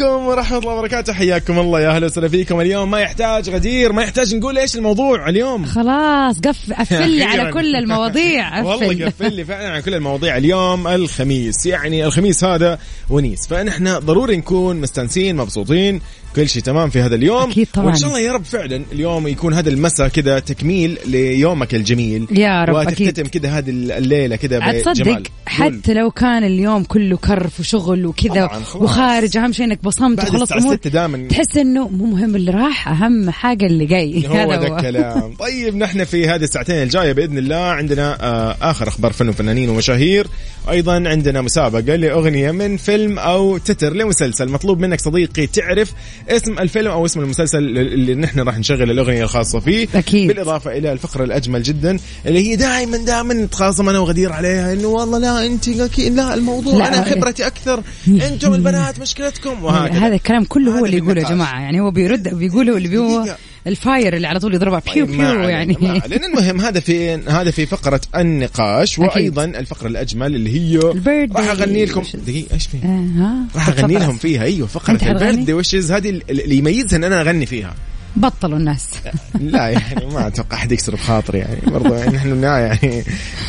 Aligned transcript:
عليكم 0.00 0.26
ورحمة 0.26 0.58
الله 0.58 0.74
وبركاته. 0.74 1.12
حياكم 1.12 1.58
الله 1.58 1.80
يا 1.80 1.88
أهلا 1.88 2.06
وسهلا 2.06 2.28
فيكم. 2.28 2.60
اليوم 2.60 2.90
ما 2.90 3.00
يحتاج 3.00 3.50
غدير 3.50 3.92
ما 3.92 4.02
يحتاج 4.02 4.34
نقول 4.34 4.58
إيش 4.58 4.76
الموضوع 4.76 5.28
اليوم؟ 5.28 5.64
خلاص 5.64 6.40
قف 6.40 6.72
قفل 6.72 7.10
لي 7.10 7.24
على. 7.24 7.52
كل 7.56 7.76
المواضيع. 7.76 8.62
والله 8.66 9.06
قفل 9.06 9.34
لي. 9.34 9.44
فعلا 9.44 9.68
عن 9.68 9.80
كل 9.80 9.94
المواضيع. 9.94 10.36
اليوم 10.36 10.88
الخميس 10.88 11.66
يعني 11.66 12.04
الخميس 12.04 12.44
هذا 12.44 12.78
ونيس. 13.10 13.46
فنحن 13.46 13.98
ضروري 13.98 14.36
نكون 14.36 14.80
مستانسين 14.80 15.36
مبسوطين. 15.36 16.00
كل 16.36 16.48
شيء 16.48 16.62
تمام 16.62 16.90
في 16.90 17.00
هذا 17.00 17.14
اليوم. 17.14 17.50
أكيد 17.50 17.68
طبعاً. 17.74 17.86
وإن 17.86 17.96
شاء 17.96 18.08
الله 18.08 18.20
يا 18.20 18.32
رب 18.32 18.44
فعلا 18.44 18.82
اليوم 18.92 19.28
يكون 19.28 19.54
هذا 19.54 19.68
المساء 19.68 20.08
كذا 20.08 20.38
تكميل 20.38 20.98
ليومك 21.06 21.74
الجميل. 21.74 22.26
يا 22.30 22.64
رب، 22.64 22.74
وتختتم. 22.74 23.22
كذا 23.22 23.48
هذه 23.48 23.70
الليلة 23.70 24.36
كذا 24.36 24.58
بجمال. 24.58 25.22
حتى 25.46 25.94
لو 25.94 26.10
كان 26.10 26.44
اليوم 26.44 26.84
كله 26.84 27.16
كرف 27.16 27.60
وشغل 27.60 28.06
وكذا. 28.06 28.50
وخارج 28.74 29.36
أهم 29.36 29.52
شيء 29.52 29.66
إنك 29.66 29.84
بصمت 29.84 30.18
وخلص 30.18 30.42
الساعة 30.42 30.58
الأمور. 30.58 30.76
6 30.76 30.90
دائما. 30.90 31.28
تحس 31.28 31.56
إنه 31.56 31.88
مو 31.88 32.06
مهم 32.06 32.36
اللي 32.36 32.50
راح 32.50 32.88
أهم 32.88 33.30
حاجة 33.30 33.66
اللي 33.66 33.86
جاي. 33.86 34.24
هو 34.28 34.34
هذا 34.34 34.60
ذا 34.60 34.76
الكلام. 34.76 35.34
طيب 35.46 35.76
نحن 35.76 36.04
في 36.04 36.28
هذه 36.28 36.42
الساعتين 36.42 36.82
الجاية 36.82 37.12
بإذن 37.12 37.38
الله 37.38 37.56
عندنا 37.56 38.18
آه 38.20 38.56
آخر 38.70 38.88
أخبار 38.88 39.12
فن 39.12 39.28
وفنانين 39.28 39.68
ومشاهير. 39.68 40.26
أيضا 40.70 41.08
عندنا 41.08 41.40
مسابقة 41.40 41.96
لأغنية 41.96 42.50
من 42.50 42.76
فيلم 42.76 43.18
أو 43.18 43.58
تتر 43.58 43.92
لمسلسل 43.92 44.48
مطلوب 44.48 44.80
منك 44.80 45.00
صديقي 45.00 45.46
تعرف 45.46 45.92
اسم 46.28 46.58
الفيلم 46.58 46.90
أو 46.90 47.06
اسم 47.06 47.20
المسلسل 47.20 47.58
اللي 47.58 48.14
نحن 48.14 48.40
راح 48.40 48.58
نشغل 48.58 48.90
الأغنية 48.90 49.22
الخاصة 49.22 49.60
فيه 49.60 49.88
أكيد. 49.94 50.28
بالإضافة 50.28 50.78
إلى 50.78 50.92
الفقرة 50.92 51.24
الأجمل 51.24 51.62
جدا 51.62 51.98
اللي 52.26 52.48
هي 52.50 52.56
دائما 52.56 52.96
دائما 52.96 53.34
نتخاصم 53.34 53.88
أنا 53.88 53.98
وغدير 53.98 54.32
عليها 54.32 54.72
إنه 54.72 54.88
والله 54.88 55.18
لا 55.18 55.46
أنت 55.46 55.68
لا 55.68 56.34
الموضوع 56.34 56.78
لا. 56.78 56.88
أنا 56.88 57.04
خبرتي 57.04 57.46
أكثر 57.46 57.82
أنتم 58.08 58.54
البنات 58.54 59.00
مشكلتكم 59.00 59.64
وهكذا 59.64 59.98
هذا 59.98 60.14
الكلام 60.14 60.44
كله 60.44 60.78
هو 60.80 60.84
اللي 60.86 60.96
يقوله 60.96 61.22
يا. 61.22 61.28
جماعة 61.28 61.60
يعني 61.60 61.80
هو 61.80 61.90
بيرد 61.90 62.28
بيقوله 62.34 62.76
اللي 62.76 62.88
دقيقة. 62.88 63.36
ال 63.66 63.76
fire 63.76 64.16
اللي 64.16 64.26
على 64.26 64.40
طول 64.40 64.54
يضربها 64.54 64.82
بيو 64.94 65.06
طيب، 65.06 65.16
بيو 65.16 65.26
علينا، 65.26 65.50
يعني 65.50 65.76
علينا 65.82 66.26
المهم 66.26 66.60
هذا 66.60 66.80
في 66.80 67.14
هذا 67.14 67.50
في 67.50 67.66
فقرة 67.66 68.00
النقاش. 68.16 68.98
وأيضا 68.98 69.44
الفقرة 69.44 69.88
الأجمل 69.88 70.34
اللي 70.34 70.54
هي 70.54 70.78
راح. 70.78 71.50
أغني 71.50 71.84
لكم 71.84 72.02
دقيقة 72.14 72.54
إيش 72.54 72.66
في 72.66 72.76
آه، 72.84 73.56
راح 73.56 73.68
أغني. 73.68 73.94
لهم 73.94 74.16
فيها 74.16 74.42
أيوه 74.42 74.66
فقرة؟ 74.66 74.98
ال 75.10 75.17
birth 75.17 75.50
wishes 75.50 75.92
هذه 75.92 76.08
اللي 76.30 76.56
يميزها 76.56 76.96
إن 76.96 77.04
أنا 77.04 77.20
أغني 77.20 77.46
فيها 77.46 77.74
بطلوا 78.16 78.58
الناس. 78.58 78.88
لا 79.40 79.68
يعني 79.68 80.06
ما 80.06 80.26
أتوقع 80.26 80.56
أحد 80.56 80.72
يكسر 80.72 80.94
بخاطري 80.94 81.38
يعني 81.38 81.60
برضه 81.66 81.96
يعني 81.96 82.16
نحن 82.16 82.42
يعني 82.42 83.04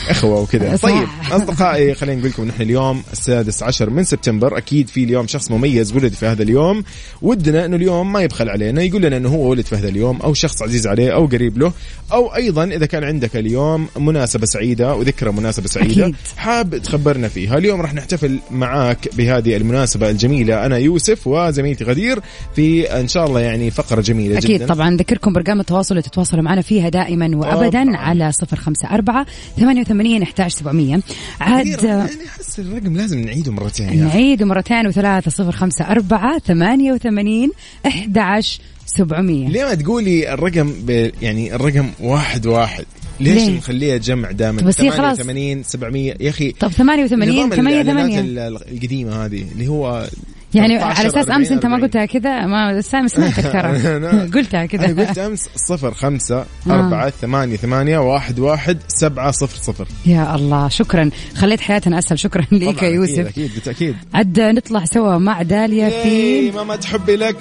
إخوة 0.10 0.42
وكذا. 0.42 0.76
طيب 0.76 1.08
أصدقائي 1.32 1.94
خلينا 1.96 2.20
نقول 2.20 2.32
لكم 2.32 2.46
نحن 2.46 2.62
اليوم 2.62 3.04
السادس 3.14 3.64
عشر 3.64 3.90
من 3.90 4.04
سبتمبر. 4.04 4.58
أكيد 4.58 4.88
في 4.88 5.04
اليوم 5.04 5.28
شخص 5.28 5.52
مميز 5.52 5.94
ولد 5.94 6.14
في 6.14 6.26
هذا 6.26 6.44
اليوم. 6.44 6.84
ودنا 7.22 7.66
إنه 7.66 7.76
اليوم 7.76 8.14
ما 8.14 8.22
يبخل 8.22 8.50
علينا 8.50 8.82
يقول 8.82 9.02
لنا 9.02 9.18
إنه 9.18 9.30
هو 9.30 9.50
ولد 9.50 9.66
في 9.66 9.76
هذا 9.76 9.88
اليوم 9.88 10.22
أو 10.22 10.34
شخص 10.34 10.62
عزيز 10.62 10.88
عليه 10.88 11.14
أو 11.14 11.26
قريب 11.26 11.58
له. 11.58 11.74
أو 12.12 12.36
أيضا 12.36 12.64
إذا 12.64 12.86
كان 12.86 13.04
عندك 13.04 13.36
اليوم 13.36 13.88
مناسبة 13.98 14.46
سعيدة 14.46 14.96
وذكرى 14.96 15.32
مناسبة 15.32 15.68
سعيدة 15.68 16.04
أكيد. 16.06 16.16
حاب 16.38 16.78
تخبرنا 16.78 17.28
فيها. 17.28 17.58
اليوم 17.58 17.82
راح 17.82 17.94
نحتفل 17.94 18.40
معاك 18.52 19.16
بهذه 19.18 19.58
المناسبة 19.58 20.10
الجميلة. 20.10 20.66
أنا 20.66 20.78
يوسف 20.78 21.28
وزميلتي 21.28 21.84
غدير 21.84 22.20
في 22.56 22.92
إن 23.00 23.08
شاء 23.08 23.26
الله 23.26 23.40
يعني 23.40 23.72
فقرة 23.72 24.02
جميلة 24.02 24.38
أكيد 24.38 24.49
جدا. 24.58 24.66
طبعا. 24.66 24.90
نذكركم 24.90 25.34
برقم 25.34 25.60
التواصل 25.60 25.96
اللي 25.96 26.02
تتواصلوا 26.10 26.44
معنا 26.44 26.62
فيها 26.62 26.90
دائما 26.90 27.32
وأبدا 27.38 27.84
طبعاً. 27.84 27.98
على 27.98 28.32
صفر 28.32 28.58
خمسة 28.58 28.90
أربعة 28.90 29.26
ثمانية 29.58 29.82
وثمانين 29.82 30.22
أحتاج 30.22 30.52
سبعمية. 30.52 31.00
عاد 31.42 31.68
يعني 31.68 32.10
أحس 32.28 32.60
الرقم 32.60 32.96
لازم 32.98 33.20
نعيده 33.22 33.52
مرتين 33.52 33.86
يا 33.86 33.92
أخي. 33.92 34.00
نعيد 34.00 34.44
مرتين 34.44 34.88
وثلاثة 34.88 35.32
صفر 35.32 35.52
خمسة 35.52 35.86
أربعة 35.86 36.40
ثمانية 36.40 36.92
وثمانين 36.94 37.52
أحداش 37.88 38.60
سبعمية. 38.86 39.48
ليه 39.48 39.64
ما 39.66 39.74
تقولي 39.76 40.34
الرقم 40.34 40.74
ب... 40.86 41.12
يعني 41.22 41.56
الرقم 41.56 41.90
واحد 42.00 42.48
واحد؟ 42.48 42.86
ليش 43.20 43.44
ليه؟ 43.44 43.58
نخليها 43.58 43.98
جمع 43.98 44.32
دائما؟ 44.32 44.62
بس 44.62 44.82
هي 44.82 44.92
خلاص. 44.92 45.18
88 45.18 45.64
700 45.64 46.14
يا 46.20 46.30
أخي 46.30 46.52
طب 46.52 46.68
ثمانية 46.72 47.04
وثمانين 47.04 47.36
نظام 47.46 47.50
ثمانية 47.50 47.82
الإعلانات 47.82 48.12
ثمانية 48.12 48.48
ال- 48.48 48.58
القديمة 48.74 49.26
هذه 49.26 49.46
اللي 49.52 49.68
هو 49.68 50.08
يعني 50.54 50.80
13 50.80 51.00
على 51.00 51.08
أساس 51.08 51.30
أمس 51.30 51.52
أنت 51.52 51.66
ما 51.66 51.74
40. 51.76 51.82
قلتها 51.90 52.06
كذا 52.06 52.46
ما 52.46 52.82
سمعتك 52.82 53.44
ترى. 53.54 53.72
قلتها 54.36 54.66
كذا. 54.66 54.86
أنا 54.86 55.08
قلت 55.08 55.18
أمس 55.18 55.50
صفر 55.56 55.94
خمسة 55.94 56.38
آه. 56.40 56.46
أربعة 56.70 57.10
ثمانية 57.10 57.56
ثمانية 57.56 57.98
واحد 57.98 58.40
واحد 58.40 58.78
سبعة 58.88 59.32
صفر 59.32 59.58
صفر. 59.62 59.88
يا 60.06 60.36
الله 60.36 60.70
شكرا. 60.70 61.10
خليت 61.36 61.62
حياتنا 61.62 62.00
أسهل. 62.00 62.20
شكرا 62.20 62.46
لك 62.52 62.84
يا 62.84 62.88
يوسف. 62.90 63.20
أكيد 63.28 63.52
بالتأكيد 63.54 63.96
عد 64.14 64.40
نطلع 64.40 64.86
سوا 64.86 65.18
مع 65.18 65.42
داليا 65.42 65.90
في 65.90 66.10
إيه، 66.10 66.52
ماما 66.52 66.76
تحبي 66.76 67.16
لك. 67.16 67.36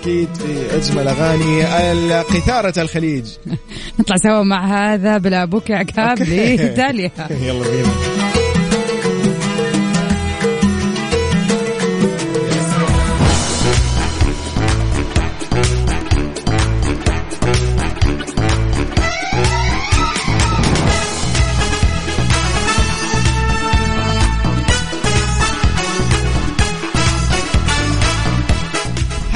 أكيد 0.00 0.28
في 0.34 0.76
أجمل 0.76 1.08
أغاني 1.08 1.64
ال- 1.92 2.22
قيثارة 2.22 2.82
الخليج. 2.82 3.24
نطلع 4.00 4.16
سوا 4.16 4.42
مع 4.42 4.92
هذا 4.94 5.18
بلا 5.18 5.44
بوك 5.44 5.70
عقاب 5.70 6.18
أوكي. 6.18 6.56
لداليا 6.56 7.10
يلا 7.30 7.68
بينا. 7.70 8.39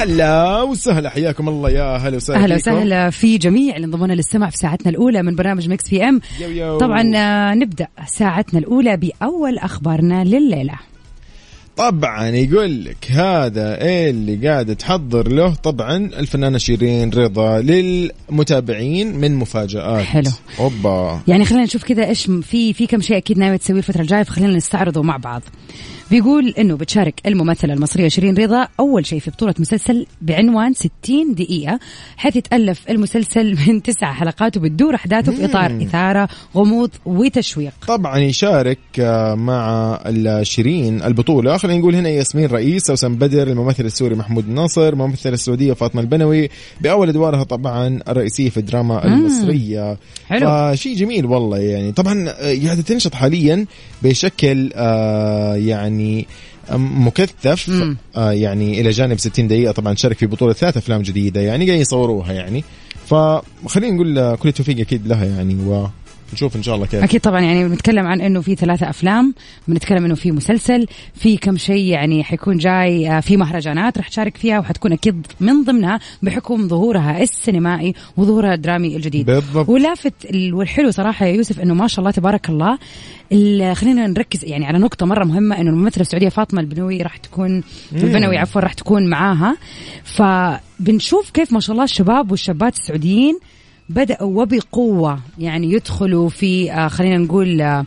هلا 0.05 0.61
وسهلا 0.61 1.09
حياكم 1.09 1.49
الله 1.49 1.69
يا 1.69 1.97
هلا 1.97 2.15
وسهلا 2.15 2.43
أهلا. 2.43 2.55
وسهلا 2.55 3.09
في 3.09 3.37
جميع 3.37 3.75
اللي 3.75 3.85
انضمونا 3.85 4.13
للسمع 4.13 4.49
في 4.49 4.57
ساعتنا 4.57 4.89
الأولى 4.89 5.23
من 5.23 5.35
برنامج 5.35 5.69
Mix 5.69 5.89
FM 5.89 6.21
يو 6.41 6.49
يو. 6.49 6.77
طبعا 6.77 7.11
آه، 7.15 7.53
نبدأ 7.53 7.87
ساعتنا 8.07 8.59
الأولى 8.59 8.97
بأول 8.97 9.57
أخبارنا 9.57 10.23
لليلة 10.23 10.73
طبعا 11.77 12.27
يقول 12.27 12.85
لك 12.85 13.11
هذا 13.11 13.77
اللي 13.81 14.47
قاعدة 14.49 14.73
تحضر 14.73 15.27
له 15.27 15.53
طبعا 15.55 15.97
الفنانة 15.97 16.57
شيرين 16.57 17.09
رضا 17.09 17.61
للمتابعين 17.61 19.15
من 19.17 19.35
مفاجآت 19.35 20.05
حلو. 20.05 20.31
أوبا 20.59 21.19
يعني 21.27 21.45
خلينا 21.45 21.63
نشوف 21.63 21.83
كذا 21.83 22.05
إيش 22.07 22.25
في 22.41 22.73
في 22.73 22.87
كم 22.87 23.01
شيء 23.01 23.17
أكيد 23.17 23.37
ناوي 23.37 23.57
تسويه 23.57 23.77
الفترة 23.77 24.01
الجاية 24.01 24.23
فخلينا 24.23 24.53
نستعرضه 24.55 25.03
مع 25.03 25.17
بعض 25.17 25.41
بيقول 26.11 26.53
إنه 26.59 26.75
بتشارك 26.75 27.21
الممثلة 27.25 27.73
المصرية 27.73 28.07
شيرين 28.07 28.37
رضا 28.37 28.67
أول 28.79 29.05
شيء 29.05 29.19
في 29.19 29.31
بطولة 29.31 29.53
مسلسل 29.59 30.05
بعنوان 30.21 30.73
60 30.73 30.89
دقيقة 31.33 31.79
حيث 32.17 32.35
يتألف 32.35 32.89
المسلسل 32.89 33.55
من 33.67 33.83
تسع 33.83 34.13
حلقات 34.13 34.57
وبتدور 34.57 34.95
أحداثه 34.95 35.31
في 35.31 35.45
إطار 35.45 35.81
إثارة 35.81 36.29
غموض 36.55 36.89
وتشويق. 37.05 37.73
طبعا 37.87 38.17
يشارك 38.17 38.77
آه، 38.99 39.35
مع 39.35 39.99
شيرين 40.41 41.03
البطولة. 41.03 41.57
خلينا 41.57 41.79
نقول 41.79 41.95
هنا 41.95 42.09
ياسمين 42.09 42.45
رئيس 42.45 42.83
سوسن 42.83 43.15
بدر 43.15 43.47
الممثل 43.47 43.85
السوري 43.85 44.15
محمود 44.15 44.47
الناصر 44.47 44.89
الممثلة 44.89 45.33
السعودية 45.33 45.73
فاطمة 45.73 46.01
البنوي. 46.01 46.49
بأول 46.81 47.09
أدوارها 47.09 47.43
طبعا 47.43 47.99
الرئيسية 48.07 48.49
في 48.49 48.57
الدراما 48.57 49.05
المصرية. 49.05 49.97
حلو. 50.27 50.47
فشيء 50.47 50.95
جميل 50.95 51.25
والله 51.25 51.57
يعني. 51.57 51.91
طبعا 51.91 52.29
آه، 52.29 52.65
قاعدة 52.65 52.81
تنشط 52.81 53.13
حاليا 53.13 53.65
بشكل 54.03 54.71
آه، 54.75 55.55
يعني 55.99 56.27
مكثف 57.05 57.69
مم. 57.69 57.97
آه 58.15 58.31
يعني 58.31 58.81
إلى 58.81 58.89
جانب 58.89 59.19
60 59.19 59.47
دقيقة 59.47 59.71
طبعا 59.71 59.95
شارك 59.95 60.17
في 60.17 60.25
بطولة 60.25 60.53
ثلاث 60.53 60.77
أفلام 60.77 61.01
جديدة 61.01 61.41
يعني 61.41 61.65
قاعدين 61.65 61.81
يصوروها 61.81 62.33
يعني 62.33 62.63
فخلينا 63.05 63.95
نقول 63.95 64.19
آه، 64.19 64.35
كل 64.35 64.49
التوفيق 64.49 64.79
أكيد 64.79 65.07
لها 65.07 65.25
يعني 65.25 65.55
و 65.55 65.87
نشوف 66.33 66.55
إن 66.55 66.63
شاء 66.63 66.75
الله 66.75 66.85
كيف. 66.87 67.03
أكيد 67.03 67.21
طبعا 67.21 67.41
يعني 67.41 67.67
بنتكلم 67.69 68.07
عن 68.07 68.21
إنه 68.21 68.41
في 68.41 68.55
ثلاثة 68.55 68.89
أفلام 68.89 69.33
بنتكلم 69.67 70.05
إنه 70.05 70.15
في 70.15 70.31
مسلسل 70.31 70.87
في 71.15 71.37
كم 71.37 71.57
شيء 71.57 71.85
يعني 71.85 72.23
حيكون 72.23 72.57
جاي 72.57 73.09
آه، 73.11 73.19
في 73.19 73.37
مهرجانات 73.37 73.97
رح 73.97 74.07
تشارك 74.07 74.37
فيها 74.37 74.59
وحتكون 74.59 74.91
أكيد 74.91 75.27
من 75.39 75.63
ضمنها 75.63 75.99
بحكم 76.23 76.67
ظهورها 76.67 77.21
السينمائي 77.23 77.93
وظهورها 78.17 78.53
الدرامي 78.53 78.95
الجديد. 78.95 79.25
بالضبط. 79.25 79.69
ولافت 79.69 80.13
ال- 80.25 80.53
والحلو 80.53 80.91
صراحة 80.91 81.25
يا 81.25 81.31
يوسف 81.33 81.59
إنه 81.59 81.73
ما 81.73 81.87
شاء 81.87 81.99
الله 81.99 82.11
تبارك 82.11 82.49
الله 82.49 82.77
ال- 83.31 83.75
خلينا 83.75 84.07
نركز 84.07 84.45
يعني 84.45 84.65
على 84.65 84.77
نقطة 84.79 85.05
مرة 85.05 85.23
مهمة 85.23 85.61
إنه 85.61 85.69
الممثلة 85.69 86.01
السعودية 86.01 86.29
فاطمة 86.29 86.61
البنوي 86.61 87.01
راح 87.01 87.17
تكون 87.17 87.63
البنوي 87.95 88.37
عفوا 88.37 88.61
راح 88.61 88.73
تكون 88.73 89.09
معاها. 89.09 89.57
فبنشوف 90.03 91.29
كيف 91.29 91.53
ما 91.53 91.59
شاء 91.59 91.71
الله 91.73 91.83
الشباب 91.83 92.31
والشابات 92.31 92.73
السعوديين 92.79 93.39
بدأوا 93.89 94.41
وبقوة. 94.41 95.19
يعني 95.39 95.71
يدخلوا 95.71 96.29
في 96.29 96.71
آه 96.71 96.87
خلينا 96.87 97.17
نقول 97.17 97.61
آه 97.61 97.85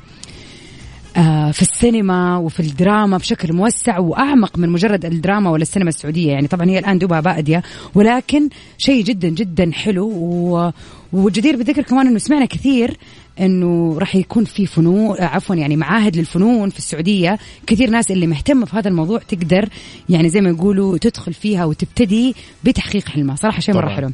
آه، 1.17 1.51
في 1.51 1.63
السينما 1.63 2.37
وفي 2.37 2.61
الدراما 2.61 3.17
بشكل 3.17 3.53
موسع 3.53 3.99
وأعمق 3.99 4.59
من 4.59 4.69
مجرد 4.69 5.05
الدراما 5.05 5.51
ولا 5.51 5.63
السينما 5.63 5.89
السعودية. 5.89 6.33
يعني 6.33 6.49
طبعا 6.49 6.71
هي 6.71 6.79
الآن 6.79 6.99
دوبها 6.99 7.21
باديه 7.21 7.63
ولكن 7.95 8.49
شيء 8.79 9.05
جدا 9.05 9.29
جدا 9.29 9.71
حلو. 9.73 10.07
و... 10.15 10.71
والجدير 11.13 11.57
بالذكر 11.57 11.83
كمان 11.83 12.07
إنه 12.07 12.19
سمعنا 12.19 12.45
كثير 12.47 12.97
إنه 13.41 13.99
راح 13.99 14.17
يكون 14.17 14.45
في 14.45 14.67
فنون 14.67 15.17
عفوا 15.21 15.57
يعني 15.57 15.77
معاهد 15.77 16.17
للفنون 16.17 16.71
في 16.71 16.79
السعودية. 16.79 17.39
كثير 17.67 17.91
ناس 17.91 18.11
اللي 18.11 18.27
مهتمة 18.27 18.67
في 18.67 18.77
هذا 18.77 18.89
الموضوع 18.89 19.19
تقدر 19.19 19.69
يعني 20.09 20.29
زي 20.29 20.41
ما 20.41 20.51
يقولوا 20.51 20.99
تدخل 20.99 21.33
فيها 21.33 21.65
وتبتدي 21.65 22.35
بتحقيق 22.65 23.09
حلمها. 23.09 23.37
صراحة 23.37 23.61
شيء 23.61 23.75
مرة. 23.75 23.89
حلو. 23.89 24.11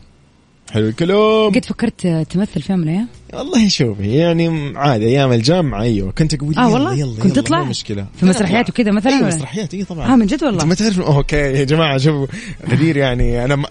حلو 0.73 0.89
الكلام. 0.89 1.51
قد 1.51 1.65
فكرت 1.65 2.07
تمثل 2.07 2.63
في 2.63 2.73
يوم 2.73 2.81
من 2.81 2.89
الأيام 2.89 3.09
والله 3.33 3.69
شوفي 3.69 4.15
يعني 4.15 4.73
عادي 4.79 5.07
أيام 5.07 5.33
الجامعة 5.33 5.83
أيوه 5.83 6.13
كنت 6.13 6.35
أقول 6.35 6.53
يلا 6.53 6.67
والله؟ 6.67 6.95
يلا 6.99 7.15
كنت 7.23 7.25
يلا 7.37 7.43
تطلع؟ 7.43 7.63
مو 7.63 7.71
مشكلة. 7.71 8.07
في 8.21 8.27
مسرحيات 8.27 8.71
وكذا 8.71 8.91
مثلا 8.91 9.17
ولا؟ 9.17 9.27
مسرحيات 9.27 9.75
إي 9.75 9.85
طبعا. 9.85 10.13
آه 10.13 10.17
من 10.17 10.27
جد 10.27 10.45
والله. 10.45 10.65
ما 10.65 10.75
تعرف 10.75 11.01
أوكي 11.01 11.37
يا 11.37 11.65
جماعة 11.65 11.99
شوفوا 11.99 12.27
غدير 12.71 12.97
يعني 12.97 13.45
أنا 13.45 13.57
ما... 13.57 13.69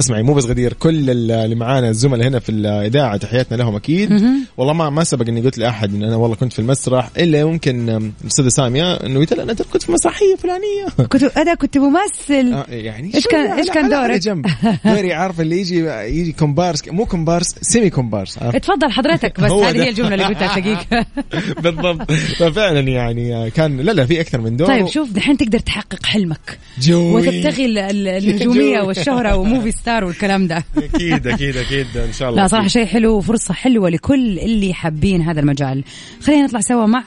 اسمعي 0.00 0.22
مو 0.22 0.34
بس 0.34 0.44
غدير 0.44 0.72
كل 0.72 1.10
اللي 1.10 1.54
معانا 1.54 1.88
الزملاء 1.88 2.28
هنا 2.28 2.38
في 2.38 2.52
الإذاعة 2.52 3.16
تحياتنا 3.16 3.56
لهم 3.56 3.76
أكيد. 3.76 4.22
والله 4.56 4.72
ما 4.72 4.90
ما 4.90 5.04
سبق 5.04 5.28
إني 5.28 5.40
قلت 5.40 5.58
لأحد 5.58 5.94
إن 5.94 6.02
أنا 6.02 6.16
والله 6.16 6.36
كنت 6.36 6.52
في 6.52 6.58
المسرح 6.58 7.10
إلا 7.18 7.40
يمكن 7.40 8.10
الاستاذه 8.24 8.48
سامية 8.48 8.94
إنه 8.94 9.20
قلت 9.20 9.32
أنا 9.32 9.52
كنت 9.72 9.82
في 9.82 9.92
مسرحية 9.92 10.36
فلانية. 10.36 11.06
كنت 11.08 11.22
أنا 11.22 11.54
كنت 11.54 11.78
ممثل. 11.78 12.52
آه، 12.52 12.66
يعني 12.68 13.12
شوي 13.12 13.22
كان- 13.22 13.54
على- 13.54 13.58
إيش 13.58 13.70
كان 13.70 13.88
دورك؟ 13.90 14.20
جنب. 14.20 14.46
دوري 14.84 15.12
عارفه 15.14 15.42
اللي 15.42 15.60
يجي 15.60 15.78
يجي 15.88 16.32
كومبارس 16.32 16.88
مو 16.88 17.06
كومبارس 17.06 17.46
سيمي 17.62 17.90
كومبارس 17.90 18.38
عارفة؟ 18.38 18.56
حضرتك 18.96 19.40
بس 19.40 19.50
هذه. 19.52 19.82
هي 19.84 19.88
الجملة 19.88 20.14
اللي 20.14 20.24
قلتها 20.24 20.54
تلاقيك 20.60 21.06
بالضبط. 21.64 22.12
ففعلا 22.12 22.80
يعني 22.80 23.50
كان 23.50 23.80
لا 23.80 23.92
لا 23.92 24.06
في 24.06 24.20
أكثر 24.20 24.40
من 24.40 24.56
دور. 24.56 24.66
طيب 24.68 24.86
شوف 24.86 25.10
دحين 25.12 25.36
تقدر 25.36 25.58
تحقق 25.58 26.06
حلمك. 26.06 26.58
جوي. 26.80 27.12
وتبتغي 27.12 27.66
ال- 27.66 27.78
ال- 27.78 28.08
النجومية. 28.30 28.80
والشهرة 28.80 29.36
وموفي 29.36 29.70
ستار 29.70 30.04
والكلام 30.04 30.46
ده. 30.46 30.64
أكيد 30.76 31.26
أكيد 31.26 31.56
أكيد 31.56 31.86
إن 31.96 32.12
شاء 32.12 32.30
الله. 32.30 32.42
لا 32.42 32.48
صراحة. 32.48 32.68
شيء 32.68 32.86
حلو 32.86 33.16
وفرصة 33.16 33.54
حلوة 33.54 33.90
لكل 33.90 34.38
اللي 34.38 34.74
حابين 34.74 35.22
هذا 35.22 35.40
المجال. 35.40 35.84
خلينا 36.22 36.42
نطلع 36.46 36.60
سوا 36.60 36.86
مع 36.86 37.04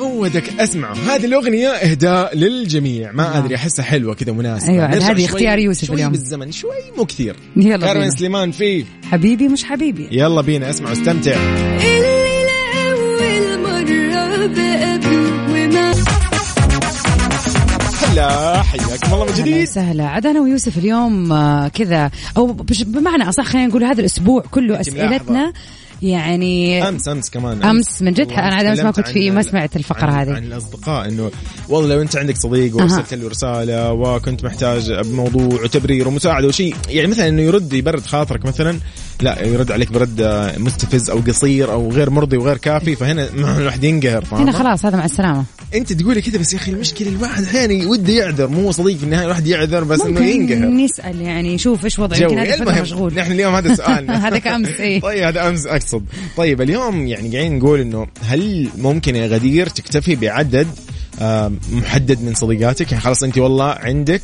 هو 0.00 0.26
دك 0.26 0.60
اسمعوا 0.60 0.94
هذه 0.96 1.24
الأغنية 1.24 1.68
إهداء 1.68 2.36
للجميع. 2.36 3.12
ما 3.12 3.34
آه. 3.34 3.38
أدري 3.38 3.54
أحسها 3.54 3.84
حلوة 3.84 4.14
كذا 4.14 4.32
مناسبة. 4.32 4.72
نرجع 4.72 5.10
هذه 5.10 5.14
شوي- 5.16 5.24
اختيار 5.24 5.58
يوسف 5.58 5.84
شوي 5.86 5.96
اليوم. 5.96 6.12
بالزمن 6.12 6.52
شوي 6.52 6.70
مو 6.98 7.04
كثير. 7.04 7.36
يلا 7.56 7.86
كارمن 7.86 8.00
بينا 8.00 8.14
سليمان 8.14 8.50
في. 8.50 8.84
حبيبي 9.12 9.48
مش 9.48 9.64
حبيبي. 9.64 10.08
يلا 10.10 10.40
بينا 10.40 10.70
اسمعوا 10.70 10.92
استمتع 10.92 11.36
اللي 12.96 13.56
بقابله 13.62 15.32
وما 15.50 15.92
هلا 18.12 18.62
حياكم 18.62 19.14
الله 19.14 19.24
من 19.26 19.32
جديد. 19.32 19.62
وسهلا. 19.62 20.04
عاد 20.06 20.26
أنا 20.26 20.40
ويوسف 20.40 20.78
اليوم 20.78 21.32
آه، 21.32 21.68
كذا. 21.68 22.10
أو 22.36 22.46
بمعنى 22.86 23.28
أصح 23.28 23.44
خلينا 23.44 23.66
نقول 23.68 23.84
هذا 23.84 24.00
الأسبوع 24.00 24.44
كله 24.50 24.80
اسئلتنا 24.80 25.08
ملاحظة. 25.08 25.52
يعني 26.02 26.88
أمس 26.88 27.08
أمس 27.08 27.30
كمان 27.30 27.62
أمس 27.62 28.02
من 28.02 28.12
جد 28.12 28.32
أنا 28.32 28.54
عاد 28.54 28.66
أمس 28.66 28.78
ما 28.80 28.90
كنت 28.90 29.08
في- 29.08 29.30
ما 29.30 29.42
سمعت 29.42 29.76
الفقرة 29.76 30.10
عن- 30.10 30.28
هذه. 30.28 30.36
عن 30.36 30.44
الأصدقاء 30.44 31.08
إنه 31.08 31.30
والله 31.68 31.94
لو 31.94 32.02
أنت 32.02 32.16
عندك 32.16 32.36
صديق 32.36 32.76
وارسلت 32.76 33.14
له 33.14 33.28
رسالة 33.28 33.92
وكنت 33.92 34.44
محتاج 34.44 34.92
بموضوع 34.92 35.62
وتبرير 35.62 36.08
ومساعدة 36.08 36.48
وشيء 36.48 36.76
يعني 36.88 37.06
مثلا 37.08 37.28
إنه 37.28 37.42
يرد 37.42 37.72
يبرد 37.72 38.06
خاطرك 38.06 38.46
مثلا 38.46 38.78
لا 39.20 39.46
يرد 39.46 39.72
عليك 39.72 39.92
برد 39.92 40.20
آه، 40.20 40.58
مستفز 40.58 41.10
أو 41.10 41.18
قصير 41.18 41.72
أو 41.72 41.90
غير 41.90 42.10
مرضي 42.10 42.36
وغير 42.36 42.56
كافي 42.56 42.96
فهنا 42.96 43.28
الواحد 43.58 43.84
ينقهر 43.84 44.24
هنا؟ 44.32 44.52
خلاص 44.52 44.84
هذا 44.84 44.96
مع 44.96 45.04
السلامة. 45.04 45.44
أنت 45.74 45.92
تقولي 45.92 46.22
كذا 46.22 46.38
بس 46.38 46.52
يا 46.52 46.58
أخي 46.58 46.72
المشكلة 46.72 47.08
الواحد 47.08 47.44
أحيانا 47.44 47.86
وده 47.86 48.12
يعذر 48.12 48.48
مو 48.48 48.72
صديق 48.72 48.96
في 48.96 49.04
النهاية 49.04 49.24
الواحد 49.24 49.46
يعذر 49.46 49.84
بس 49.84 50.00
إنه 50.00 50.20
ينقهر. 50.20 50.68
نسأل 50.68 51.20
يعني 51.20 51.58
شوف 51.58 51.84
إيش 51.84 51.98
وضعه 51.98 52.18
يمكن 52.18 52.38
المهم 52.38 52.82
مشغول. 52.82 53.14
نحن 53.14 53.32
اليوم 53.32 53.54
هذا 53.54 53.74
سؤالنا 53.74 54.18
هذاك 54.28 54.46
أمس، 54.46 54.80
إيه. 54.80 55.00
طيب 55.10 55.22
هذا 55.22 55.48
أمس 55.48 55.66
أقصد. 55.66 56.04
طيب 56.36 56.60
اليوم 56.60 57.06
يعني 57.06 57.36
قاعدين 57.36 57.58
نقول 57.58 57.80
إنه 57.80 58.06
هل 58.24 58.68
ممكن 58.78 59.16
يا 59.16 59.26
غدير 59.26 59.66
تكتفي 59.66 60.16
بعدد 60.16 60.66
آه، 61.20 61.52
محدد 61.72 62.22
من 62.22 62.34
صديقاتك؟ 62.34 62.92
يعني 62.92 63.04
خلاص 63.04 63.22
أنت 63.22 63.38
والله 63.38 63.64
عندك 63.64 64.22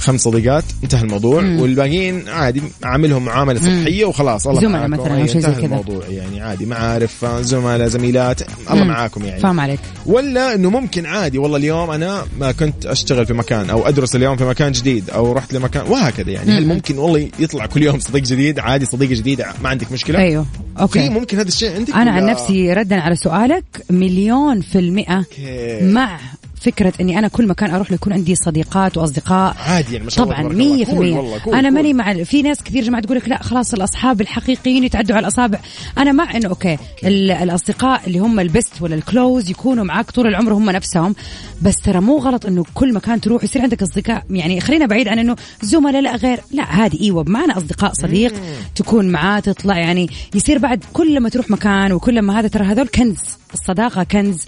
خمس 0.00 0.20
صديقات 0.20 0.64
انتهى 0.84 1.02
الموضوع. 1.02 1.42
والباقيين 1.42 2.28
عادي 2.28 2.62
عاملهم 2.82 3.24
معاملة 3.24 3.60
سطحيه 3.60 4.04
وخلاص. 4.04 4.46
الله 4.46 4.60
زملاء 4.60 4.88
مثلاً 4.88 5.16
أي، 5.16 5.28
شيء 5.28 5.40
زي 5.40 5.52
كذا. 5.52 5.64
الموضوع. 5.64 6.02
يعني 6.08 6.40
عادي 6.40 6.66
معارف 6.66 7.26
زملاء 7.40 7.88
زميلات 7.88 8.40
الله 8.70 8.82
مم. 8.82 8.88
معاكم 8.88 9.24
يعني. 9.24 9.40
فاهم 9.40 9.60
عليك. 9.60 9.80
ولا 10.06 10.54
إنه 10.54 10.70
ممكن 10.70 11.06
عادي 11.06 11.38
والله 11.38 11.56
اليوم 11.56 11.90
أنا 11.90 12.24
ما 12.38 12.52
كنت 12.52 12.86
أشتغل 12.86 13.26
في 13.26 13.32
مكان 13.32 13.70
أو 13.70 13.88
أدرس 13.88 14.16
اليوم 14.16 14.36
في 14.36 14.44
مكان 14.44 14.72
جديد 14.72 15.10
أو 15.10 15.32
رحت 15.32 15.52
لمكان 15.52 15.86
وهكذا 15.86 16.30
يعني. 16.30 16.50
هل 16.50 16.66
ممكن 16.66 16.98
والله 16.98 17.28
يطلع 17.38 17.66
كل 17.66 17.82
يوم 17.82 17.98
صديق 17.98 18.22
جديد 18.22 18.58
عادي 18.58 18.86
صديق 18.86 19.08
جديد 19.08 19.42
ما 19.62 19.68
عندك 19.68 19.92
مشكلة؟ 19.92 20.18
أيوه. 20.18 20.46
أوكي. 20.80 21.08
ممكن 21.08 21.38
هذا 21.38 21.48
الشيء 21.48 21.74
عندك 21.74 21.94
أنا 21.94 22.10
عن 22.10 22.26
نفسي 22.26 22.72
ردا 22.72 22.96
على 23.00 23.16
سؤالك 23.16 23.64
مليون 23.90 24.60
في 24.60 24.78
المئة 24.78 25.16
أوكي. 25.16 25.80
مع 25.82 26.18
فكرة 26.60 26.92
إني 27.00 27.18
أنا 27.18 27.28
كل 27.28 27.46
مكان 27.46 27.70
أروح 27.70 27.90
له 27.90 27.94
يكون 27.94 28.12
عندي 28.12 28.34
صديقات 28.34 28.96
وأصدقاء. 28.96 29.56
عادي 29.58 29.92
يعني 29.92 30.04
ما 30.04 30.10
شاء 30.10 30.24
طبعا 30.24 30.38
تبارك 30.38 30.52
الله. 30.54 30.74
مية 30.76 30.84
في 30.84 30.90
cool 30.90 31.06
المية. 31.06 31.16
والله، 31.16 31.38
cool، 31.38 31.54
أنا 31.54 31.68
cool. 31.68 31.74
ماني 31.74 31.92
مع 31.92 32.22
في 32.24 32.42
ناس 32.42 32.62
كثير 32.62 32.84
جماعة 32.84 33.02
تقول 33.02 33.16
لك 33.16 33.28
لا 33.28 33.42
خلاص 33.42 33.74
الأصحاب 33.74 34.20
الحقيقيين 34.20 34.84
يتعدوا 34.84 35.16
على 35.16 35.22
الأصابع. 35.22 35.58
أنا 35.98 36.12
مع 36.12 36.36
إنه 36.36 36.48
أوكي 36.48 36.78
ال- 37.04 37.30
الأصدقاء 37.30 38.00
اللي 38.06 38.18
هم 38.18 38.40
ال 38.40 38.46
best 38.46 38.72
ولا 38.82 38.94
ال 38.94 39.03
close 39.03 39.50
يكونوا 39.50 39.84
معاك 39.84 40.10
طول 40.10 40.26
العمر 40.26 40.52
هم 40.52 40.70
نفسهم. 40.70 41.14
بس 41.62 41.74
ترى 41.76 42.00
مو 42.00 42.18
غلط 42.18 42.46
إنه 42.46 42.64
كل 42.74 42.94
مكان 42.94 43.20
تروح 43.20 43.44
يصير 43.44 43.62
عندك 43.62 43.82
أصدقاء. 43.82 44.24
يعني 44.30 44.60
خلينا 44.60 44.86
بعيد 44.86 45.08
عن 45.08 45.18
إنه 45.18 45.36
زملاء 45.62 46.02
لا 46.02 46.16
غير. 46.16 46.40
لا 46.52 46.62
هذه 46.64 47.00
إيوه. 47.00 47.22
بمعنى 47.22 47.52
أصدقاء 47.52 47.92
صديق 47.92 48.34
تكون 48.74 49.08
معاه 49.08 49.40
تطلع 49.40 49.78
يعني 49.78 50.08
يصير 50.34 50.58
بعد 50.58 50.84
كل 50.92 51.20
ما 51.20 51.28
تروح 51.28 51.50
مكان 51.50 51.92
وكل 51.92 52.22
ما 52.22 52.40
هذا 52.40 52.48
ترى 52.48 52.64
هذول 52.64 52.88
كنز 52.88 53.18
الصداقة 53.54 54.02
كنز. 54.02 54.38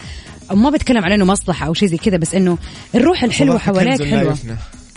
ما 0.54 0.70
بتكلم 0.70 1.04
على 1.04 1.14
إنه 1.14 1.24
مصلحة 1.24 1.66
أو 1.66 1.74
شيء 1.74 1.88
زي 1.88 1.96
كذا 1.96 2.16
بس 2.16 2.34
إنه 2.34 2.58
الروح 2.94 3.24
الحلوة 3.24 3.58
حواليك 3.58 4.02
حلوة. 4.02 4.36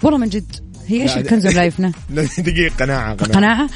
والله 0.04 0.18
من 0.18 0.30
جد 0.30 0.75
هي 0.88 1.02
إيش 1.02 1.18
الكنز 1.18 1.48
لا 1.58 1.64
يفنى 1.64 1.92
دقيقة 2.38 2.76
قناعة 2.80 3.16
قناعة 3.16 3.70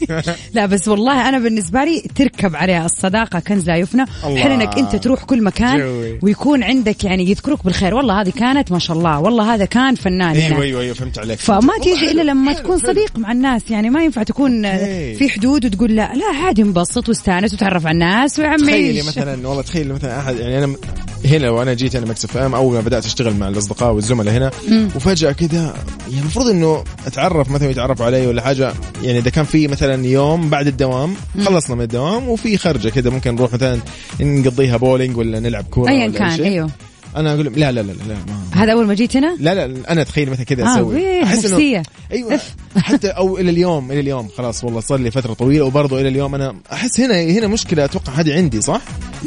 لا 0.54 0.66
بس 0.66 0.88
والله 0.88 1.28
أنا 1.28 1.38
بالنسبة 1.38 1.84
لي 1.84 2.00
تركب 2.14 2.56
عليها 2.56 2.84
الصداقة 2.86 3.38
كنز 3.38 3.66
لا 3.66 3.76
يفنى. 3.76 4.06
حلو 4.22 4.54
إنك 4.54 4.78
أنت 4.78 4.96
تروح 4.96 5.24
كل 5.24 5.42
مكان 5.42 5.78
جوي. 5.78 6.18
ويكون 6.22 6.62
عندك 6.62 7.04
يعني 7.04 7.30
يذكرك 7.30 7.64
بالخير 7.64 7.94
والله 7.94 8.20
هذه 8.20 8.30
كانت 8.30 8.72
ما 8.72 8.78
شاء 8.78 8.96
الله 8.96 9.20
والله 9.20 9.54
هذا 9.54 9.64
كان 9.64 9.94
فنان 9.94 10.36
أيوه 10.36 10.46
هنا 10.46 10.62
أيوه 10.62 10.80
أيوه 10.80 10.94
فهمت 10.94 11.18
عليك 11.18 11.38
فما 11.38 11.72
تيجي 11.82 12.10
إلا 12.10 12.22
لما 12.22 12.52
تكون. 12.52 12.78
صديق 12.78 13.18
مع 13.18 13.32
الناس 13.32 13.62
يعني 13.70 13.90
ما 13.90 14.04
ينفع 14.04 14.22
تكون 14.22 14.64
أوكي. 14.64 15.14
في 15.14 15.28
حدود 15.28 15.64
وتقول 15.64 15.96
لا 15.96 16.12
لا 16.14 16.44
عادي 16.44 16.62
انبسط 16.62 17.08
واستانس 17.08 17.54
وتعرف 17.54 17.86
على 17.86 17.94
الناس 17.94 18.38
ويا 18.38 18.48
عمي 18.48 18.66
تخيلي. 18.66 19.02
مثلا 19.02 19.48
والله 19.48 19.62
تخيل 19.62 19.92
مثلا 19.92 20.20
أحد 20.20 20.36
يعني 20.36 20.64
أنا 20.64 20.76
هنا 21.24 21.46
لو 21.46 21.62
أنا 21.62 21.74
جيت 21.74 21.94
أنا 21.96 22.06
Mix 22.06 22.36
FM 22.36 22.54
أول 22.54 22.74
ما 22.74 22.80
بدأت 22.80 23.04
أشتغل 23.04 23.34
مع 23.34 23.48
الأصدقاء 23.48 23.92
والزملاء 23.92 24.34
هنا 24.34 24.50
وفجأة 24.96 25.32
كذا 25.32 25.74
يعني 26.08 26.20
المفروض 26.20 26.45
إنه 26.50 26.84
أتعرف 27.06 27.50
مثلا 27.50 27.70
يتعرفوا 27.70 28.06
علي 28.06 28.26
ولا 28.26 28.42
حاجة. 28.42 28.72
يعني 29.02 29.18
إذا 29.18 29.30
كان 29.30 29.44
في 29.44 29.68
مثلا 29.68 30.06
يوم 30.06 30.50
بعد 30.50 30.66
الدوام 30.66 31.14
خلصنا 31.44 31.76
من 31.76 31.82
الدوام 31.82 32.28
وفي 32.28 32.56
خرجة 32.56 32.88
كذا 32.88 33.10
ممكن 33.10 33.34
نروح 33.34 33.52
مثلا 33.52 33.80
نقضيها 34.20 34.76
بولينج 34.76 35.16
ولا 35.16 35.40
نلعب 35.40 35.64
كورة 35.64 35.90
ايا 35.90 36.10
كان 36.10 36.36
شيء. 36.36 36.44
أيوه. 36.46 36.70
أنا 37.16 37.34
أقول 37.34 37.44
لا 37.44 37.72
لا 37.72 37.80
لا 37.80 37.92
لا 37.92 38.14
ما 38.14 38.62
هذا 38.62 38.72
أول 38.72 38.86
ما 38.86 38.94
جيت 38.94 39.16
هنا؟ 39.16 39.36
لا 39.40 39.54
لا 39.54 39.92
أنا 39.92 40.02
تخيل 40.04 40.30
مثلا 40.30 40.44
كذا 40.44 40.64
آه، 40.64 40.74
أسوي. 40.74 41.22
أحس 41.22 41.40
إنه- 41.46 41.50
نفسية. 41.50 41.82
أيوه 42.12 42.40
حتى 42.76 43.08
أو 43.08 43.38
إلى 43.38 43.50
اليوم 43.50 43.92
إلى 43.92 44.00
اليوم. 44.00 44.28
خلاص 44.36 44.64
والله 44.64 44.80
صار 44.80 44.98
لي 44.98 45.10
فترة 45.10 45.32
طويلة 45.32 45.64
وبرضه 45.64 46.00
إلى 46.00 46.08
اليوم 46.08 46.34
أنا 46.34 46.56
أحس 46.72 47.00
هنا 47.00 47.22
هنا 47.22 47.46
مشكلة 47.46 47.84
أتوقع 47.84 48.12
هذه 48.12 48.34
عندي 48.34 48.60
صح؟ 48.60 48.80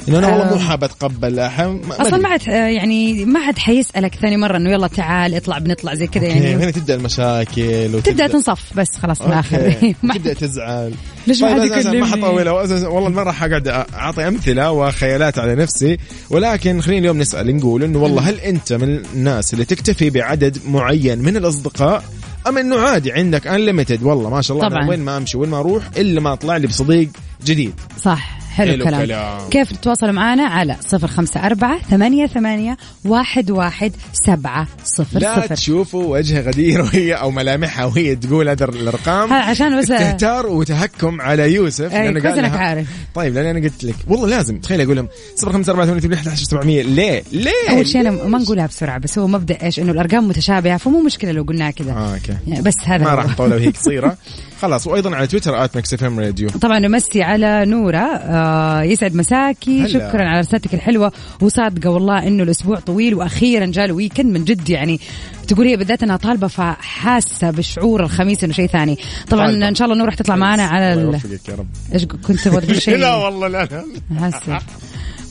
انه 0.07 0.19
أنا 0.19 0.27
والله 0.27 0.53
مو. 0.53 0.59
حاب 0.59 0.83
أتقبل. 0.83 1.39
أصلا. 1.39 2.17
ما 2.17 2.29
عاد 2.29 2.49
آه، 2.49 2.67
يعني 2.67 3.25
ما 3.25 3.39
حد 3.39 3.57
حيسألك 3.57 4.15
ثاني 4.15 4.37
مرة 4.37 4.57
إنه 4.57 4.69
يلا 4.71 4.87
تعال 4.87 5.35
اطلع 5.35 5.57
بنطلع 5.57 5.93
زي 5.93 6.07
كذا 6.07 6.25
يعني. 6.27 6.55
هنا 6.55 6.71
تبدأ 6.71 6.95
المشاكل 6.95 7.89
وتبدأ- 7.93 8.03
تبدأ 8.03 8.27
تنصف 8.27 8.77
بس 8.77 8.95
خلاص 8.95 9.21
في 9.21 9.27
الآخر. 9.27 9.73
تبدأ 10.15 10.33
تزعل. 10.33 10.93
ليش 11.27 11.41
ما 11.41 11.47
طيب 11.47 11.61
حد 11.61 11.71
أساساً 11.71 11.91
ما 11.91 12.07
يكلمني؟ 12.07 12.23
حطول 12.25 12.49
والله 12.87 13.09
ما 13.09 13.23
راح 13.23 13.43
اقعد 13.43 13.67
أعطي 13.67 14.27
أمثلة 14.27 14.71
وخيالات 14.71 15.39
على 15.39 15.55
نفسي. 15.55 15.97
ولكن 16.29 16.81
خلينا 16.81 16.99
اليوم 16.99 17.17
نسأل 17.17 17.55
نقول 17.57 17.83
إنه 17.83 17.99
والله 17.99 18.21
هل 18.29 18.39
أنت 18.39 18.73
من 18.73 19.01
الناس 19.13 19.53
اللي 19.53 19.65
تكتفي 19.65 20.09
بعدد 20.09 20.57
معين 20.67 21.19
من 21.19 21.37
الأصدقاء؟ 21.37 22.03
أم 22.47 22.57
إنه 22.57 22.79
عادي 22.79 23.11
عندك 23.11 23.47
انليمتد 23.47 24.03
والله 24.03 24.29
ما 24.29 24.41
شاء 24.41 24.57
الله 24.57 24.69
طبعاً. 24.69 24.89
وين 24.89 24.99
ما 24.99 25.17
أمشي 25.17 25.37
وين 25.37 25.49
ما 25.49 25.59
أروح 25.59 25.83
إلا 25.97 26.21
ما 26.21 26.33
أطلع 26.33 26.57
لي 26.57 26.67
بصديق 26.67 27.09
جديد. 27.45 27.73
صح. 28.01 28.38
حلو, 28.59 28.85
حلو 28.85 28.97
الكلام. 28.99 29.49
كيف 29.49 29.71
تتواصلوا 29.71 30.11
معنا 30.11 30.43
على 30.43 30.75
صفر 30.87 31.07
خمسة 31.07 31.45
أربعة 31.45 31.79
ثمانية 31.89 32.27
ثمانية 32.27 32.77
واحد 33.05 33.51
واحد 33.51 33.91
سبعة 34.13 34.67
صفر 34.85 35.19
لا 35.19 35.35
صفر 35.35 35.55
تشوفوا 35.55 36.17
وجه 36.17 36.41
غدير 36.41 36.81
وهي 36.81 37.13
أو 37.13 37.31
ملامحها 37.31 37.85
وهي 37.85 38.15
تقول 38.15 38.49
هذا 38.49 38.65
الأرقام 38.65 39.33
ها، 39.33 39.37
عشان 39.43 39.79
بس- 39.79 39.91
استهتار 39.91 40.47
وتهكم 40.47 41.21
على 41.21 41.53
يوسف 41.53 41.93
أي، 41.93 42.11
لأنه 42.11 42.29
قال 42.29 42.45
عارف. 42.45 42.87
طيب 43.15 43.33
لأن 43.33 43.45
أنا 43.45 43.59
قلت 43.59 43.83
لك 43.83 43.95
والله 44.07 44.27
لازم 44.27 44.59
تخيل 44.59 44.81
أقول 44.81 44.95
لهم 44.95 45.07
0 45.35 45.51
5 45.53 45.69
4 45.71 45.85
8 45.85 46.15
11 46.15 46.43
700 46.45 46.81
ليه؟ 46.81 47.23
ليه؟ 47.31 47.51
أول 47.69 47.87
شيء 47.87 48.01
أنا 48.01 48.11
ما؟ 48.11 48.37
نقولها 48.37 48.67
بسرعة 48.67 48.97
بس 48.99 49.19
هو 49.19 49.27
مبدأ 49.27 49.57
إيش 49.63 49.79
إنه 49.79 49.91
الأرقام 49.91 50.27
متشابهة 50.27 50.77
فمو 50.77 51.01
مشكلة 51.01 51.31
لو 51.31 51.43
قلناها 51.43 51.71
كذا 51.71 51.91
آه، 51.91 52.13
أوكي 52.13 52.37
يعني 52.47 52.61
بس 52.61 52.75
هذا 52.85 53.03
ما. 53.03 53.13
راح 53.15 53.25
نطولها 53.25 53.57
وهي 53.57 53.69
قصيرة 53.69 54.17
خلاص 54.61 54.87
وأيضا 54.87 55.15
على 55.15 55.27
تويتر 55.27 55.63
at 55.63 55.77
Mix 55.77 55.93
FM 55.93 56.19
Radio. 56.19 56.49
طبعا 56.49 56.79
نمسي 56.79 57.23
على 57.23 57.65
نورة. 57.65 57.97
آه 57.97 58.81
يسعد 58.81 59.15
مساكي. 59.15 59.81
هلا. 59.81 59.87
شكرا 59.87 60.23
على 60.23 60.39
رسالتك 60.39 60.73
الحلوة. 60.73 61.11
وصادقة 61.41 61.89
والله 61.89 62.27
إنه 62.27 62.43
الأسبوع 62.43 62.79
طويل 62.79 63.15
وأخيرا 63.15 63.65
جاء 63.65 63.85
ال 63.85 63.92
weekend 63.92 64.37
من 64.37 64.43
جد 64.45 64.69
يعني 64.69 64.99
تقول 65.47 65.67
هي 65.67 65.77
بالذات 65.77 66.03
انها 66.03 66.17
طالبة 66.17 66.47
فحاسة 66.47 67.51
بشعور 67.51 68.03
الخميس 68.03 68.43
إنه 68.43 68.53
شيء 68.53 68.67
ثاني. 68.67 68.97
طبعا 69.29 69.47
طالبة. 69.47 69.67
إن 69.67 69.75
شاء 69.75 69.85
الله 69.85 69.97
نور 69.97 70.05
راح 70.05 70.15
تطلع 70.15 70.35
معنا 70.35 70.63
على 70.63 70.93
ال... 70.93 71.19
يا 71.49 71.55
رب. 71.55 71.67
إيش 71.93 72.05
كنت 72.05 72.39
تبغى 72.39 72.61
تقول 72.61 72.81
شيء؟ 72.89 72.97
لا 72.97 73.15
والله 73.15 73.47
لا 73.47 73.83
حاسة. 74.19 74.59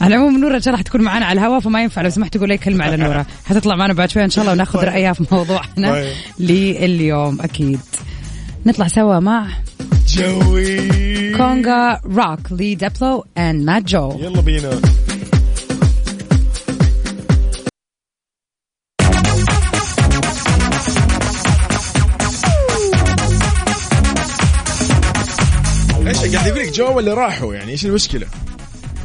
على 0.01 0.15
العموم 0.15 0.41
نورة 0.41 0.57
إن 0.57 0.61
شاء 0.61 0.69
الله 0.75 0.79
حتكون 0.85 1.01
معنا 1.01 1.27
على 1.27 1.41
الهواء 1.41 1.61
فما 1.61 1.83
ينفع 1.83 2.03
لو 2.03 2.11
سمحت 2.11 2.37
تقول 2.37 2.51
أي 2.51 2.59
كلمة 2.59 2.85
على 2.85 2.97
نورة. 2.97 3.27
حتطلع 3.45 3.77
معنا 3.77 3.93
بعد 3.93 4.11
شوي 4.11 4.25
إن 4.25 4.31
شاء 4.31 4.43
الله 4.43 4.53
وناخذ 4.53 4.85
رأيها 4.85 5.13
في 5.13 5.25
موضوعنا 5.33 5.93
طيب. 5.93 6.13
لليوم 6.39 7.41
أكيد. 7.41 7.81
نطلع 8.67 8.89
سوا 8.89 9.21
مع 9.21 9.47
جوي. 10.09 11.37
كونغا 11.37 12.01
روك 12.05 12.41
لي 12.53 12.75
دبلو 12.75 13.25
اند 13.39 13.65
مات 13.65 13.85
جو. 13.85 14.19
يلا 14.21 14.41
بينا. 14.41 14.81
إيش 26.07 26.37
قاعد 26.37 26.59
لك 26.59 26.73
جو 26.73 26.97
ولا 26.97 27.15
راحوا؟ 27.15 27.55
يعني 27.55 27.73
إيش 27.73 27.87
المشكلة؟ 27.87 28.27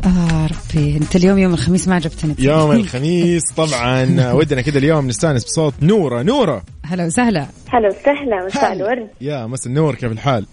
آه 0.06 0.48
ربي 0.48 0.98
انت 0.98 1.16
اليوم 1.16 1.38
يوم 1.38 1.54
الخميس 1.54 1.88
ما 1.88 1.96
عجبتني 1.96 2.36
يوم 2.40 2.72
الخميس 2.82 3.44
طبعا. 3.58 4.32
ودنا 4.34 4.62
كذا 4.62 4.78
اليوم 4.78 5.08
نستانس 5.08 5.44
بصوت 5.46 5.74
نورة. 5.82 6.22
نورة. 6.24 6.64
هلا 6.86 7.06
وسهلا. 7.06 7.48
هلا 7.70 7.88
وسهلا 7.90 8.46
مساء 8.46 8.74
الورد. 8.74 9.08
يا 9.22 9.46
مس 9.46 9.68
النور 9.68 9.96
كيف 9.96 10.12
الحال؟ 10.12 10.46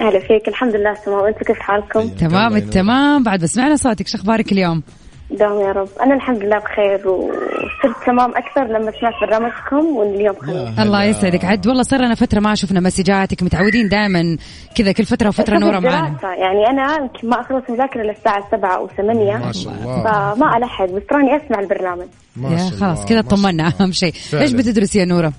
هلا 0.00 0.20
فيك 0.20 0.48
الحمد 0.48 0.76
لله 0.76 0.94
تمام. 0.94 1.18
وأنتم 1.18 1.40
كيف 1.40 1.58
حالكم؟ 1.58 2.08
تمام 2.08 2.56
التمام. 2.56 3.22
بعد 3.22 3.40
بسمعنا 3.40 3.76
صوتك 3.76 4.08
شو 4.08 4.18
أخبارك 4.18 4.52
اليوم؟ 4.52 4.82
دوم 5.30 5.60
يا 5.60 5.72
رب. 5.72 5.88
أنا 6.02 6.14
الحمد 6.14 6.42
لله 6.42 6.58
بخير 6.58 7.08
وصرت 7.08 8.06
تمام 8.06 8.30
أكثر 8.30 8.64
لما 8.64 8.92
سمعت 9.00 9.14
برنامجكم 9.20 9.96
واليوم 9.96 10.36
خميس 10.36 10.78
الله 10.78 11.04
يسعدك. 11.04 11.44
عد 11.44 11.66
والله 11.66 11.82
صار 11.82 12.00
لنا 12.00 12.14
فترة 12.14 12.40
ما 12.40 12.54
شفنا 12.54 12.80
مسجاتك 12.80 13.42
متعودين 13.42 13.88
دائما 13.88 14.36
كذا 14.74 14.92
كل 14.92 15.04
فترة 15.04 15.28
وفترة 15.28 15.58
نورة 15.58 15.78
معنا 15.78 16.06
الدراسة 16.06 16.34
يعني 16.34 16.66
أنا 16.70 16.96
يمكن 16.96 17.28
ما 17.28 17.40
أخلص 17.40 17.70
مذاكرة 17.70 18.02
إلا 18.02 18.12
الساعة 18.12 18.50
7 18.50 18.76
أو 18.76 18.88
8 18.96 19.36
ما 19.36 19.52
شاء 19.52 19.72
الله. 19.72 20.02
فما 20.04 20.56
ألحق. 20.56 20.84
بس 20.84 21.02
تراني 21.10 21.36
أسمع 21.36 21.60
البرنامج. 21.60 22.06
ما 22.36 22.50
يا 22.50 22.56
شاء 22.56 22.66
الله، 22.68 22.78
خلاص 22.78 23.06
كذا 23.06 23.20
طمنا. 23.20 23.72
أهم 23.80 23.92
شيء. 23.92 24.12
إيش 24.34 24.52
بتدرسي 24.52 24.98
يا 24.98 25.04
نورة؟ 25.04 25.32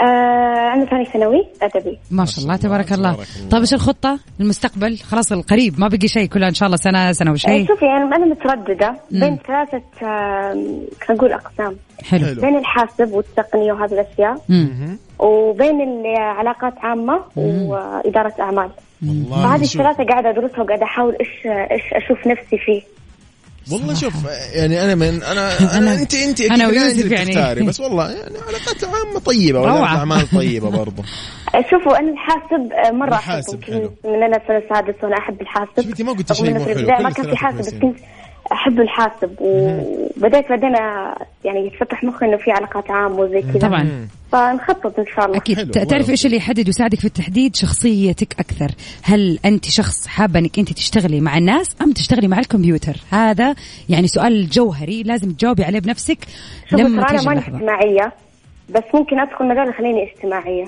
آه 0.00 0.74
أنا 0.74 0.84
ثاني 0.84 1.04
ثانوي 1.04 1.46
أدبي. 1.62 1.98
ما 2.10 2.24
شاء 2.24 2.44
الله 2.44 2.56
تبارك 2.56 2.92
الله. 2.92 3.16
طيب 3.50 3.60
إيش 3.60 3.74
الخطة؟ 3.74 4.18
المستقبل؟ 4.40 4.98
خلاص 4.98 5.32
القريب 5.32 5.80
ما 5.80 5.88
بقي 5.88 6.08
شيء 6.08 6.26
كلها 6.26 6.48
إن 6.48 6.54
شاء 6.54 6.66
الله 6.66 6.76
سنة 6.76 7.12
سنة 7.12 7.30
آه 7.30 7.32
وشيء 7.32 7.66
شوفي 7.66 7.84
أنا 7.86 8.16
أنا 8.16 8.26
مترددة 8.26 8.94
بين 9.10 9.38
ثلاثة 9.46 9.82
آه، 10.02 10.52
خلينا 10.52 11.10
نقول 11.10 11.32
أقسام. 11.32 11.76
حلو. 12.04 12.24
حلو. 12.26 12.40
بين 12.40 12.56
الحاسب 12.58 13.12
والتقنية 13.12 13.72
وهذه 13.72 13.92
الأشياء. 13.92 14.34
مم. 14.48 14.98
وبين 15.18 15.80
العلاقات 15.80 16.74
عامة 16.78 17.20
وإدارة 17.36 18.32
أعمال. 18.40 18.70
فهذه 19.30 19.64
شوف- 19.64 19.80
الثلاثة 19.80 20.04
قاعدة 20.04 20.30
أدرسها 20.30 20.60
وقاعدة 20.60 20.84
أحاول 20.84 21.16
إيش 21.20 21.46
إيش 21.46 21.82
أشوف 21.92 22.26
نفسي 22.26 22.58
فيه. 22.58 22.82
والله 23.72 23.94
شوف 23.94 24.14
يعني 24.54 24.84
أنا 24.84 24.94
من 24.94 25.22
أنا 25.22 25.50
أنا- 25.58 25.74
أنا 25.74 25.94
انت 25.94 26.14
أنت 26.14 26.40
أنا 26.40 26.54
أكيد 26.64 26.74
لا 26.76 26.82
ويوسف 26.82 27.10
يعني. 27.10 27.30
تختاري 27.32 27.62
بس 27.66 27.80
والله 27.80 28.10
يعني 28.10 28.38
علاقات 28.48 28.84
عامة 28.84 29.18
طيبة 29.20 29.60
ولا. 29.60 29.84
أعمال 29.84 30.30
طيبة 30.30 30.70
برضه 30.70 31.02
شوفوا 31.70 31.98
أنا 31.98 32.12
الحاسب 32.12 32.72
آه، 32.72 32.90
مرة 32.90 33.08
الحاسب 33.08 33.62
أحبه 33.62 33.66
حلو. 33.66 33.82
يمكن 33.84 34.08
من 34.10 34.22
أنا 34.22 34.36
السنة 34.36 34.56
السادسة 34.58 34.98
وأنا 35.06 35.18
أحب 35.18 35.40
الحاسب. 35.40 35.70
شوفي، 35.76 35.88
أنت 35.88 36.02
ما 36.02 36.12
قلتي 36.12 36.34
رغم 36.34 36.44
شيء 36.46 36.58
مو 36.58 36.64
حلو. 36.64 37.04
ما 37.04 37.10
كان 37.10 37.30
في 37.30 37.36
حاسب 37.36 37.58
بس. 37.58 37.70
كنت 37.74 37.98
أحب 38.52 38.80
الحاسب 38.80 39.36
وبدأت 39.40 40.48
بعدين 40.48 40.74
يعني 41.44 41.66
يتفتح 41.66 42.04
مخي 42.04 42.26
إنه 42.26 42.36
في 42.36 42.50
علاقات 42.50 42.90
عامة 42.90 43.16
وزي 43.16 43.42
كذا. 43.42 43.58
طبعا 43.68 44.08
فنخطط 44.32 44.98
إن 44.98 45.04
شاء 45.16 45.26
الله. 45.26 45.36
أكيد 45.36 45.70
تعرف. 45.70 46.10
إيش 46.10 46.26
اللي 46.26 46.36
يحدد 46.36 46.66
ويساعدك 46.66 46.98
في 46.98 47.04
التحديد 47.04 47.56
شخصيتك 47.56 48.40
أكثر 48.40 48.70
هل 49.02 49.38
أنت 49.44 49.64
شخص 49.64 50.06
حابة 50.06 50.38
إنك 50.38 50.58
أنت 50.58 50.72
تشتغلي 50.72 51.20
مع 51.20 51.38
الناس 51.38 51.76
أم 51.82 51.92
تشتغلي 51.92 52.28
مع 52.28 52.38
الكمبيوتر 52.38 52.96
هذا 53.10 53.54
يعني 53.88 54.06
سؤال 54.06 54.48
جوهري 54.48 55.02
لازم 55.02 55.30
تجاوبي 55.32 55.64
عليه 55.64 55.78
بنفسك 55.78 56.18
لما 56.72 56.82
ترى 56.82 56.88
أنا 56.88 57.06
تيجي 57.06 57.26
ماني 57.26 57.38
اللحظة 57.38 57.56
اجتماعية 57.56 58.12
بس 58.70 58.82
ممكن 58.94 59.20
أدخل 59.20 59.48
مجال 59.48 59.68
يخليني 59.68 60.12
اجتماعية. 60.12 60.64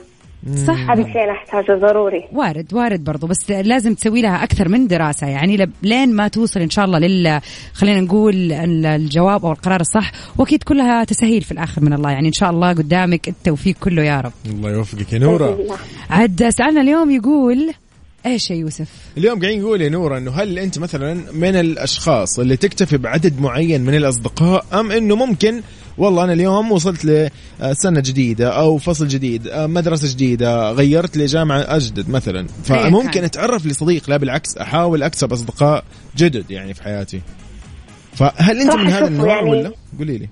صح 0.66 0.90
هذا 0.90 1.00
الشيء 1.00 1.24
أنا 1.24 1.32
أحتاجه 1.32 1.78
ضروري. 1.80 2.24
وارد 2.32 2.74
وارد 2.74 3.04
برضو 3.04 3.26
بس 3.26 3.50
لازم 3.50 3.94
تسوي 3.94 4.22
لها 4.22 4.44
أكثر 4.44 4.68
من 4.68 4.86
دراسة. 4.86 5.26
يعني 5.26 5.56
لب- 5.56 5.70
لين 5.82 6.12
ما 6.14 6.28
توصل 6.28 6.60
إن 6.60 6.70
شاء 6.70 6.84
الله 6.84 6.98
لل 6.98 7.40
خلينا 7.74 8.00
نقول 8.00 8.52
ال- 8.52 8.86
الجواب 8.86 9.44
أو 9.46 9.52
القرار 9.52 9.80
الصح 9.80 10.12
وأكيد 10.38 10.62
كلها 10.62 11.04
تسهيل 11.04 11.42
في 11.42 11.52
الآخر 11.52 11.82
من 11.84 11.92
الله. 11.92 12.10
يعني 12.10 12.28
إن 12.28 12.32
شاء 12.32 12.50
الله 12.50 12.68
قدامك 12.72 13.28
التوفيق 13.28 13.76
كله 13.80 14.02
يا 14.02 14.20
رب. 14.20 14.32
الله 14.46 14.70
يوفقك 14.70 15.12
يا 15.12 15.18
نورة. 15.18 15.58
عد 16.10 16.48
سألنا 16.48 16.80
اليوم 16.80 17.10
يقول 17.10 17.70
إيش 18.26 18.50
يا 18.50 18.56
يوسف؟ 18.56 18.88
اليوم 19.16 19.40
قاعدين 19.40 19.60
نقول 19.62 19.80
يا 19.82 19.88
نورة 19.88 20.18
إنه 20.18 20.30
هل 20.30 20.58
أنت 20.58 20.78
مثلا 20.78 21.14
من 21.32 21.56
الأشخاص 21.56 22.38
اللي 22.38 22.56
تكتفي 22.56 22.96
بعدد 22.96 23.40
معين 23.40 23.80
من 23.80 23.94
الأصدقاء 23.94 24.64
أم 24.80 24.90
إنه 24.92 25.16
ممكن 25.16 25.60
والله 25.98 26.24
أنا 26.24 26.32
اليوم 26.32 26.72
وصلت 26.72 27.04
لسنه 27.04 28.00
جديدة 28.00 28.48
أو 28.60 28.78
فصل 28.78 29.08
جديد 29.08 29.46
آه، 29.48 29.66
مدرسة 29.66 30.12
جديدة 30.14 30.70
غيرت 30.72 31.16
لجامعة 31.16 31.58
أجدد 31.76 32.10
مثلا. 32.10 32.38
أيا 32.70 32.90
فممكن. 32.90 33.24
أتعرف 33.24 33.66
لصديق 33.66 34.10
لا 34.10 34.16
بالعكس 34.16 34.58
أحاول 34.58 35.02
أكسب 35.02 35.32
أصدقاء 35.32 35.84
جدد 36.16 36.50
يعني 36.50 36.74
في 36.74 36.82
حياتي. 36.82 37.20
فهل 38.14 38.60
أنت 38.60 38.74
من 38.74 38.86
هذا 38.86 39.06
النوع 39.06 39.28
يعني- 39.36 39.50
ولا؟ 39.50 39.72
قولي 39.98 40.18
لي. 40.18 40.28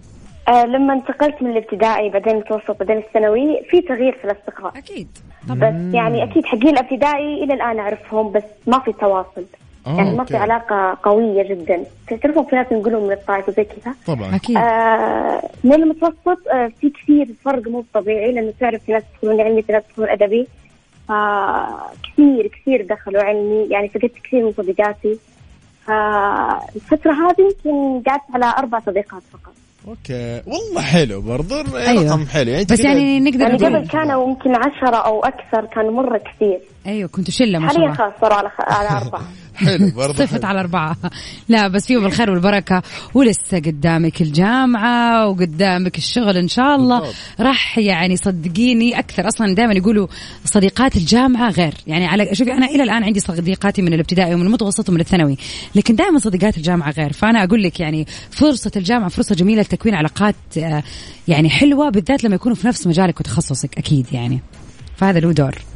آه 0.48 0.64
لما 0.66 0.94
انتقلت 0.94 1.42
من 1.42 1.50
الابتدائي 1.50 2.10
بعدين 2.10 2.32
المتوسط 2.32 2.76
بعدين 2.80 2.96
الثانوي 2.98 3.60
في 3.70 3.80
تغيير 3.80 4.12
في 4.12 4.24
الأصدقاء. 4.24 4.78
أكيد. 4.78 5.08
بس 5.50 5.94
يعني 5.94 6.22
أكيد 6.24 6.44
حقين 6.44 6.68
الابتدائي 6.68 7.44
إلى 7.44 7.54
الآن 7.54 7.78
أعرفهم 7.78 8.32
بس 8.32 8.42
ما 8.66 8.78
في 8.78 8.92
تواصل. 8.92 9.28
آه، 9.40 9.65
يعني 9.86 10.16
ما. 10.16 10.24
في 10.24 10.36
علاقة 10.36 10.98
قوية 11.02 11.42
جدا. 11.48 11.84
تعرفون 12.22 12.44
في 12.44 12.56
ناس 12.56 12.66
ينقلون 12.72 13.06
من 13.06 13.12
الطائف 13.12 13.48
وزي 13.48 13.64
كذا؟ 13.64 13.94
طبعا. 14.06 14.36
أكيد. 14.36 14.56
آه 14.56 15.50
من 15.64 15.74
المتوسط 15.74 16.48
آه 16.54 16.70
في 16.80 16.90
كثير 16.90 17.28
فرق 17.44 17.68
مو 17.68 17.84
طبيعي 17.94 18.32
لأنه 18.32 18.52
تعرف 18.60 18.82
في 18.84 18.92
ناس 18.92 19.02
يدخلون 19.14 19.40
علمي 19.40 19.62
في 19.62 19.72
ناس 19.72 19.82
يدخلون 19.90 20.08
أدبي. 20.08 20.46
فكثير 21.08 22.46
كثير 22.46 22.86
دخلوا 22.90 23.22
علمي 23.22 23.66
يعني 23.70 23.88
فقدت 23.88 24.12
كثير 24.24 24.44
من 24.44 24.52
صديقاتي. 24.52 25.18
فالفترة 25.86 27.12
هذه 27.12 27.40
يمكن 27.40 28.02
قعدت 28.10 28.22
على 28.34 28.54
أربع 28.58 28.80
صديقات 28.80 29.22
فقط. 29.32 29.52
أوكي. 29.88 30.42
والله 30.46 30.80
حلو 30.82 31.20
برضه 31.20 31.78
أيوة. 31.78 32.04
رقم 32.04 32.26
حلو. 32.26 32.50
يعني 32.50 32.64
بس 32.64 32.80
يعني 32.80 33.20
نقدر 33.20 33.40
يعني 33.40 33.54
نقول 33.56 33.76
قبل 33.76 33.88
كانوا 33.88 34.28
يمكن 34.28 34.50
عشرة 34.56 34.96
أو 34.96 35.20
أكثر 35.20 35.66
كانوا 35.74 35.92
مرة 35.92 36.18
كثير. 36.18 36.60
أيوه 36.86 37.08
كنتوا 37.08 37.32
شلة 37.32 37.58
ما 37.58 37.68
شاء 37.68 37.74
حاليا 37.76 37.84
الله. 37.92 37.96
خلاص 37.96 38.12
صاروا 38.20 38.36
على 38.36 38.48
خ... 38.48 38.60
على 38.60 39.04
أربعة. 39.04 39.22
حلو 39.56 39.90
برضه 39.96 40.26
صفت 40.26 40.44
على 40.44 40.60
أربعة. 40.60 40.96
لا 41.48 41.68
بس 41.68 41.86
فيه 41.86 41.98
بالخير 41.98 42.30
والبركة. 42.30 42.82
ولسه 43.14 43.58
قدامك 43.58 44.22
الجامعة 44.22 45.28
وقدامك 45.28 45.98
الشغل 45.98 46.36
إن 46.36 46.48
شاء 46.48 46.76
الله. 46.76 46.98
بالضبط. 47.00 47.16
راح 47.40 47.78
يعني 47.78 48.16
صدقيني 48.16 48.98
أكثر. 48.98 49.28
أصلا 49.28 49.54
دائما 49.54 49.74
يقولوا 49.74 50.06
صديقات 50.44 50.96
الجامعة 50.96 51.50
غير. 51.50 51.74
يعني 51.86 52.06
على 52.06 52.34
شوفي 52.34 52.52
أنا 52.52 52.66
إلى 52.66 52.82
الآن 52.82 53.04
عندي 53.04 53.20
صديقاتي 53.20 53.82
من 53.82 53.92
الابتدائي 53.92 54.34
ومن 54.34 54.46
المتوسط 54.46 54.88
ومن 54.88 55.00
الثانوي. 55.00 55.36
لكن 55.74 55.96
دائما 55.96 56.18
صديقات 56.18 56.56
الجامعة 56.56 56.90
غير. 56.90 57.12
فأنا 57.12 57.44
أقول 57.44 57.62
لك 57.62 57.80
يعني 57.80 58.06
فرصة 58.30 58.70
الجامعة 58.76 59.08
فرصة 59.08 59.34
جميلة 59.34 59.62
لتكوين 59.62 59.94
علاقات 59.94 60.34
آه، 60.58 60.82
يعني 61.28 61.50
حلوة 61.50 61.90
بالذات 61.90 62.24
لما 62.24 62.34
يكونوا 62.34 62.56
في 62.56 62.66
نفس 62.66 62.86
مجالك 62.86 63.20
وتخصصك 63.20 63.78
أكيد 63.78 64.06
يعني. 64.12 64.40
فهذا 64.96 65.20
له 65.20 65.32
دور. 65.32 65.75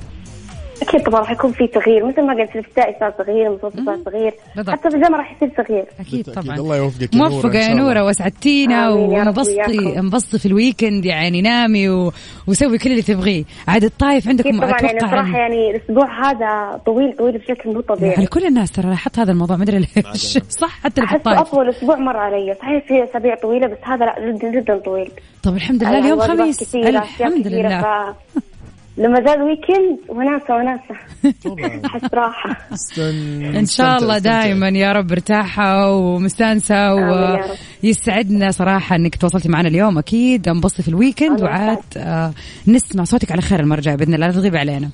أكيد 0.83 1.03
طبعا 1.03 1.21
راح 1.21 1.31
يكون 1.31 1.53
في 1.53 1.67
تغيير. 1.67 2.07
مثل 2.07 2.23
ما 2.23 2.35
قلت 2.35 2.51
في 2.51 2.59
الابتدائي 2.59 2.97
صار 3.01 3.11
تغيير 3.11 3.47
المتوسط 3.47 3.81
صار 3.87 3.97
تغيير. 3.97 4.35
بالضبط. 4.57 4.75
حتى 4.75 4.91
في 4.91 4.97
الجامعة 4.97 5.19
راح 5.19 5.33
يصير 5.37 5.49
تغيير. 5.65 5.85
أكيد. 6.01 6.31
طبعا. 6.33 6.57
الله 6.57 6.77
يوفقك 6.77 7.15
موفقة 7.15 7.59
يا. 7.59 7.75
نورة 7.75 8.05
واسعدتينا 8.05 8.91
وانبسطي. 8.91 9.99
انبسطي 9.99 10.39
في 10.39 10.47
الويكند 10.47 11.05
يعني 11.05 11.43
نامي 11.43 11.89
و... 11.89 12.13
وسوي 12.47 12.79
كل 12.79 12.91
اللي 12.91 13.03
تبغيه. 13.03 13.45
عاد 13.69 13.85
الطايف 13.85 14.29
عندكم 14.29 14.61
طبعا 14.61 14.81
يعني 14.83 15.01
صراحة 15.01 15.39
يعني 15.39 15.71
الأسبوع 15.71 16.31
هذا 16.31 16.81
طويل 16.87 17.17
طويل 17.17 17.39
بشكل 17.39 17.73
مو 17.75 17.81
طبيعي. 17.81 18.15
على 18.17 18.27
كل 18.27 18.47
الناس 18.47 18.73
ترى 18.73 18.91
لاحظت 18.91 19.19
هذا 19.19 19.33
الموضوع 19.33 19.57
ما 19.57 19.63
أدري 19.63 19.79
ليش. 19.79 20.39
صح؟ 20.49 20.81
حتى 20.83 21.01
اللي 21.01 21.09
في 21.09 21.17
الطايف. 21.17 21.39
أطول 21.41 21.69
أسبوع 21.69 21.97
مر 21.97 22.17
علي. 22.17 22.55
صحيح 22.61 22.85
في 22.89 23.05
أسابيع 23.05 23.35
طويلة 23.35 23.67
بس 23.67 23.79
هذا 23.83 24.05
لا 24.05 24.33
جدا 24.33 24.61
جدا 24.61 24.79
طويل. 24.79 25.11
طب 25.43 25.57
الحمد 25.57 25.83
لله 25.83 25.93
يعني 25.93 26.05
اليوم 26.05 26.21
خميس. 26.21 26.75
الحمد 26.75 27.47
لله. 27.47 28.15
لما 29.01 29.25
زاد 29.27 29.39
weekend 29.41 29.99
وناسة 30.09 30.55
وناسة. 30.55 30.95
أحس 31.87 32.15
راحة. 32.15 32.69
إن 33.59 33.67
شاء 33.67 33.99
الله. 33.99 34.19
دائما 34.19 34.69
يا 34.69 34.93
رب 34.93 35.11
مرتاحه 35.11 35.91
ومستانسة. 35.95 36.95
ويسعدنا 37.83 38.51
صراحة 38.51 38.97
إنك 38.97 39.17
تواصلتي 39.17 39.49
معنا 39.49 39.69
اليوم. 39.69 39.99
أكيد 39.99 40.49
انبسطي 40.49 40.83
في 40.83 40.89
ال 40.89 40.96
weekend 40.96 41.43
وعاد 41.43 41.79
آه 41.97 42.33
نسمع 42.69 43.05
صوتك 43.05 43.33
على 43.33 43.43
خير 43.43 43.61
المره 43.61 43.79
الجايه 43.79 43.97
بإذن 43.97 44.15
الله. 44.15 44.27
لا 44.27 44.33
تغيبي 44.33 44.59
علينا. 44.59 44.91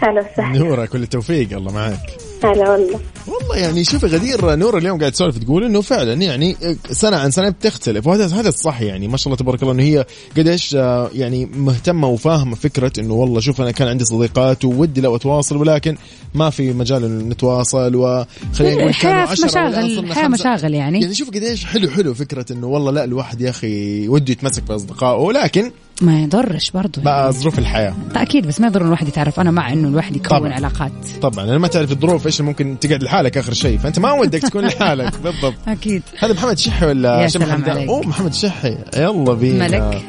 هلا 0.00 0.20
وسهلا. 0.32 0.58
نورة 0.58 0.86
كل 0.86 1.02
التوفيق. 1.02 1.56
الله 1.56 1.72
معك 1.72 2.00
هلا 2.44 2.70
والله. 2.70 3.00
والله 3.28 3.56
يعني 3.56 3.84
شوفي 3.84 4.06
غدير 4.06 4.54
نور 4.54 4.78
اليوم 4.78 4.98
قاعد 4.98 5.12
تسولف 5.12 5.38
تقول 5.38 5.64
إنه 5.64 5.80
فعلا 5.80 6.12
يعني 6.12 6.56
سنة 6.90 7.16
عن 7.16 7.30
سنة 7.30 7.48
بتختلف 7.48 8.06
وهذا 8.06 8.26
هذا 8.26 8.48
الصح 8.48 8.80
يعني. 8.80 9.08
ما 9.08 9.16
شاء 9.16 9.26
الله 9.26 9.36
تبارك 9.36 9.62
الله 9.62 9.74
إنه 9.74 9.82
هي 9.82 10.04
قديش 10.36 10.74
آه، 10.74 11.10
يعني 11.14 11.46
مهتمة 11.46 12.08
وفاهمة 12.08 12.54
فكرة 12.56 12.92
إنه 12.98 13.14
والله 13.14 13.40
شوف 13.40 13.60
أنا 13.60 13.70
كان 13.70 13.88
عندي 13.88 14.04
صديقات 14.04 14.64
وودي 14.64 15.00
لو 15.00 15.16
أتواصل 15.16 15.56
ولكن 15.56 15.96
ما 16.34 16.50
في 16.50 16.72
مجال 16.72 17.04
إنه 17.04 17.24
نتواصل 17.24 17.94
وخلينا 17.96 18.74
نقول 18.74 18.88
الحياة 18.88 19.12
كانوا 19.12 19.26
في 19.26 19.32
10 19.32 19.44
مشاغل، 19.46 19.98
الحياة. 19.98 20.28
مشاغل 20.28 20.74
يعني. 20.74 21.00
يعني 21.00 21.14
شوف 21.14 21.28
قديش 21.30 21.64
حلو 21.64 21.90
حلو 21.90 22.14
فكرة 22.14 22.46
إنه 22.52 22.66
والله 22.66 22.90
لا 22.92 23.04
الواحد 23.04 23.40
يا 23.40 23.50
أخي 23.50 24.08
وده 24.08 24.32
يتمسك 24.32 24.62
بأصدقائه 24.62 25.18
ولكن 25.18 25.70
ما 26.02 26.20
يضرش 26.20 26.70
برضو 26.70 27.00
بقى 27.00 27.32
ظروف 27.32 27.58
الحياة. 27.58 27.94
أكيد 28.16 28.46
بس 28.46 28.60
ما 28.60 28.66
يضر 28.66 28.82
الواحد 28.82 29.08
يتعرف. 29.08 29.40
أنا 29.40 29.50
مع 29.50 29.72
إنه 29.72 29.88
الواحد 29.88 30.16
يكون 30.16 30.38
طبعاً. 30.38 30.52
علاقات. 30.52 30.92
طبعا 31.22 31.44
أنا 31.44 31.58
ما 31.58 31.68
تعرف 31.68 31.92
الظروف 31.92 32.26
إيش 32.26 32.40
اللي 32.40 32.50
ممكن 32.50 32.76
تقعد 32.80 33.02
لحالك 33.02 33.38
آخر 33.38 33.52
شيء. 33.52 33.78
فأنت 33.78 33.98
ما 33.98 34.12
ودك 34.12 34.42
تكون 34.42 34.66
لحالك 34.68 35.18
بالضبط. 35.20 35.54
أكيد. 35.68 36.02
هذا 36.18 36.32
محمد 36.32 36.58
شحي 36.58 36.86
ولا 36.86 37.20
يا 37.22 37.28
شو 37.28 37.38
سلام 37.38 37.48
محمد 37.48 37.68
عليك. 37.68 37.88
أوه 37.88 38.06
محمد 38.06 38.34
شحي. 38.34 38.78
يلا 38.96 39.34
بينا. 39.34 39.68
ملك. 39.68 40.02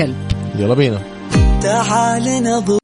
قلب. 0.00 0.16
يلا 0.58 0.74
بينا. 0.74 1.00
تعال 1.62 2.42
نضو 2.42 2.79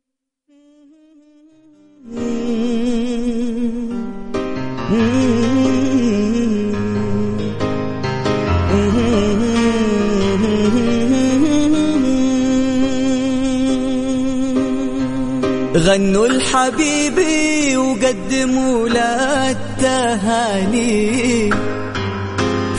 غنوا 15.77 16.27
الحبيبي 16.27 17.77
وقدموا 17.77 18.89
له 18.89 19.51
التهاني. 19.51 21.51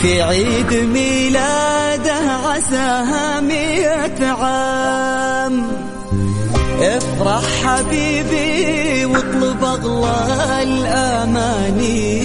في 0.02 0.22
عيد 0.22 0.74
ميلاده 0.74 2.32
عساها 2.46 3.42
مئة 3.42 4.28
عام. 4.28 5.68
افرح 6.82 7.44
حبيبي 7.64 9.06
واطلب 9.06 9.64
اغلى 9.64 10.64
الأماني. 10.64 12.18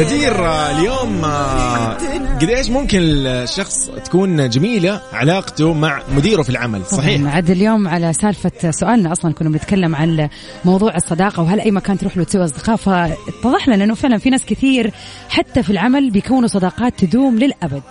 غدير 0.00 0.46
اليوم 0.70 1.24
آه، 1.24 1.96
قديش 2.40 2.70
ممكن 2.70 2.98
الشخص 3.26 3.90
تكون 4.04 4.48
جميلة 4.48 5.00
علاقته 5.12 5.72
مع 5.72 6.02
مديره 6.12 6.42
في 6.42 6.50
العمل؟ 6.50 6.86
صحيح. 6.86 7.34
عاد 7.34 7.50
اليوم 7.50 7.88
على 7.88 8.12
سالفة 8.12 8.70
سؤالنا 8.70 9.12
أصلا 9.12 9.32
كنا 9.32 9.48
بنتكلم 9.48 9.96
عن 9.96 10.28
موضوع 10.64 10.96
الصداقة 10.96 11.42
وهل 11.42 11.60
أي 11.60 11.70
مكان 11.70 11.98
تروح 11.98 12.16
له 12.16 12.24
تسوي 12.24 12.44
أصدقاء؟ 12.44 12.76
فاتضح 12.76 13.68
لنا 13.68 13.84
أنه 13.84 13.94
فعلا 13.94 14.18
في 14.18 14.30
ناس 14.30 14.44
كثير 14.44 14.92
حتى 15.28 15.62
في 15.62 15.70
العمل 15.70 16.10
بيكونوا 16.10 16.48
صداقات 16.48 16.98
تدوم 16.98 17.38
للأبد. 17.38 17.82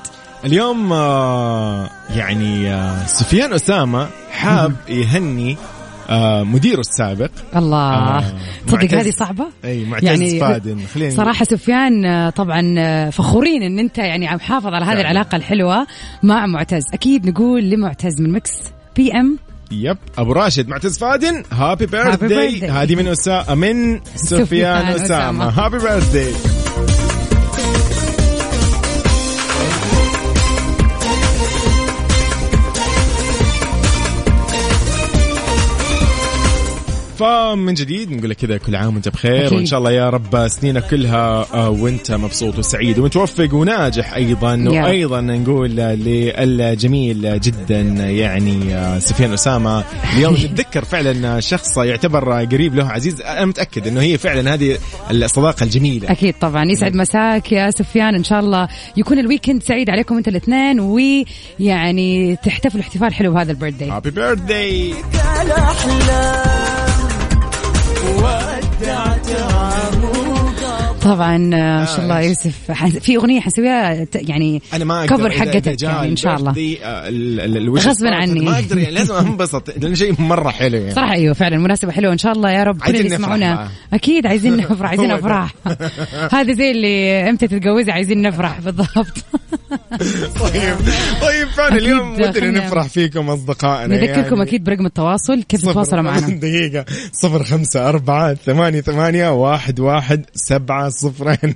اليوم 0.45 0.93
آه، 0.93 1.89
يعني 2.15 2.73
آه، 2.73 3.05
سفيان 3.05 3.53
أسامة 3.53 4.07
حاب 4.31 4.75
يهني 4.89 5.57
آه، 6.09 6.43
مديره 6.43 6.79
السابق. 6.79 7.31
الله. 7.55 7.93
آه، 7.93 8.23
تصدق. 8.67 8.93
هذه 8.93 9.09
صعبة؟ 9.09 9.45
أي 9.65 9.85
معتز 9.85 10.35
فادن 10.35 10.79
خلينا 10.93 11.15
صراحة 11.15 11.45
سفيان 11.45 12.05
آه، 12.05 12.29
طبعا 12.29 13.09
فخورين 13.09 13.63
إن 13.63 13.79
أنت 13.79 13.97
يعني 13.97 14.27
عم 14.27 14.39
حافظ 14.39 14.73
على 14.73 14.85
هذه. 14.85 15.01
العلاقة 15.01 15.35
الحلوة 15.35 15.87
مع 16.23 16.45
معتز. 16.45 16.83
أكيد 16.93 17.29
نقول 17.29 17.69
لمعتز 17.69 18.21
من 18.21 18.31
Mix 18.31 18.51
PM 18.95 19.37
يب 19.71 19.97
أبو 20.17 20.31
راشد 20.31 20.67
معتز 20.67 20.97
فادن 20.97 21.43
هابي 21.51 21.85
بيرث 21.85 22.23
داي 22.23 22.59
birthday. 22.59 22.63
هذه 22.63 22.95
من 22.95 23.07
أسا... 23.07 23.53
من 23.53 23.99
سفيان 24.15 24.85
أسامة. 24.87 25.45
happy 25.45 25.77
birthday 25.77 26.58
فمن 37.19 37.73
جديد 37.73 38.11
نقول 38.11 38.29
لك 38.29 38.35
كذا 38.37 38.57
كل 38.57 38.75
عام 38.75 38.93
وانت 38.93 39.09
بخير 39.09 39.45
أكيد. 39.45 39.53
وان 39.53 39.65
شاء 39.65 39.79
الله 39.79 39.91
يا 39.91 40.09
رب 40.09 40.47
سنينك 40.47 40.87
كلها 40.87 41.45
آه، 41.53 41.69
وانت 41.69 42.11
مبسوط 42.11 42.57
وسعيد 42.57 42.99
ومتوفق 42.99 43.53
وناجح 43.53 44.13
أيضا. 44.13 44.65
وأيضا 44.67 45.21
نقول 45.21 45.69
للجميل 45.75 47.39
جدا 47.39 47.81
يعني 47.81 48.75
آه، 48.75 48.99
سفيان 48.99 49.33
أسامة. 49.33 49.83
اليوم 50.13 50.33
نتذكر 50.43 50.85
فعلا 50.85 51.39
شخص 51.39 51.77
يعتبر 51.77 52.45
قريب 52.45 52.75
له 52.75 52.89
عزيز 52.89 53.21
أنا 53.21 53.45
متأكد 53.45 53.87
إنه 53.87 54.01
هي 54.01 54.17
فعلا 54.17 54.53
هذه 54.53 54.77
الصداقة 55.11 55.63
الجميلة. 55.63 56.11
أكيد 56.11 56.33
طبعا. 56.41 56.65
يسعد 56.65 56.95
مساك 56.95 57.51
يا 57.51 57.71
سفيان 57.71 58.15
إن 58.15 58.23
شاء 58.23 58.39
الله 58.39 58.67
يكون 58.97 59.19
ال 59.19 59.25
weekend 59.25 59.63
سعيد 59.63 59.89
عليكم 59.89 60.17
انت 60.17 60.27
الاثنين 60.27 60.79
ويعني 60.79 62.35
تحتفلوا 62.35 62.83
احتفال 62.83 63.13
حلو 63.13 63.33
بهذا 63.33 63.51
ال 63.51 63.55
birthday 63.55 63.89
happy 63.89 64.11
birthday 64.11 64.93
الاحلام 65.41 66.58
طبعا 71.09 71.35
آه، 71.35 71.79
ما 71.79 71.85
شاء 71.85 72.01
الله 72.01 72.21
يوسف 72.21 72.71
في 73.01 73.15
أغنية 73.15 73.39
حنسويها 73.39 74.07
يعني 74.15 74.61
أنا 74.73 74.85
ما 74.85 74.99
أقدر 74.99 75.15
كفر 75.15 75.31
حقتك 75.31 75.81
يعني 75.81 76.07
إن 76.09 76.15
شاء 76.15 76.35
الله. 76.35 76.77
آه، 76.83 77.09
غصباً 77.89 78.15
عني. 78.15 78.39
ما 78.39 78.59
أقدر 78.59 78.77
يعني 78.77 78.95
لازم 78.95 79.15
أنبسط 79.15 79.77
لأن 79.77 79.95
شيء 79.95 80.21
مرة 80.21 80.49
حلو 80.49 80.77
يعني. 80.77 80.91
صراحة 80.91 81.13
أيوه 81.13 81.33
فعلا 81.33 81.57
مناسبة 81.57 81.91
حلوة 81.91 82.13
إن 82.13 82.17
شاء 82.17 82.31
الله 82.31 82.51
يا 82.51 82.63
رب 82.63 82.81
كل 82.81 82.95
اللي 82.95 83.15
يسمعونا. 83.15 83.69
أكيد 83.93 84.27
عايزين 84.27 84.57
نفرح 84.61 84.89
عايزين. 84.89 85.11
افراح 85.11 85.53
هذا 86.31 86.53
زي 86.53 86.71
اللي 86.71 87.29
إمتى 87.29 87.47
تتجوزي 87.47 87.91
عايزين 87.91 88.21
نفرح. 88.21 88.59
بالضبط. 88.65 89.25
طيب 90.39 90.75
طيب 91.21 91.47
فعلا 91.47 91.75
اليوم 91.75 92.13
ودنا 92.13 92.51
نفرح 92.51 92.87
فيكم 92.87 93.29
أصدقائنا 93.29 93.95
نذكركم 93.95 94.35
يعني. 94.35 94.49
أكيد 94.49 94.63
برقم 94.63 94.85
التواصل 94.85 95.43
كيف 95.43 95.61
تتواصلوا 95.61 96.01
معنا؟ 96.01 96.27
خمسة 97.43 97.89
أربعة 97.89 98.33
ثمانية 98.33 98.81
ثمانية 98.81 99.29
واحد 99.33 99.79
واحد 99.79 100.25
سبعة 100.33 100.87
صفرين. 100.99 101.55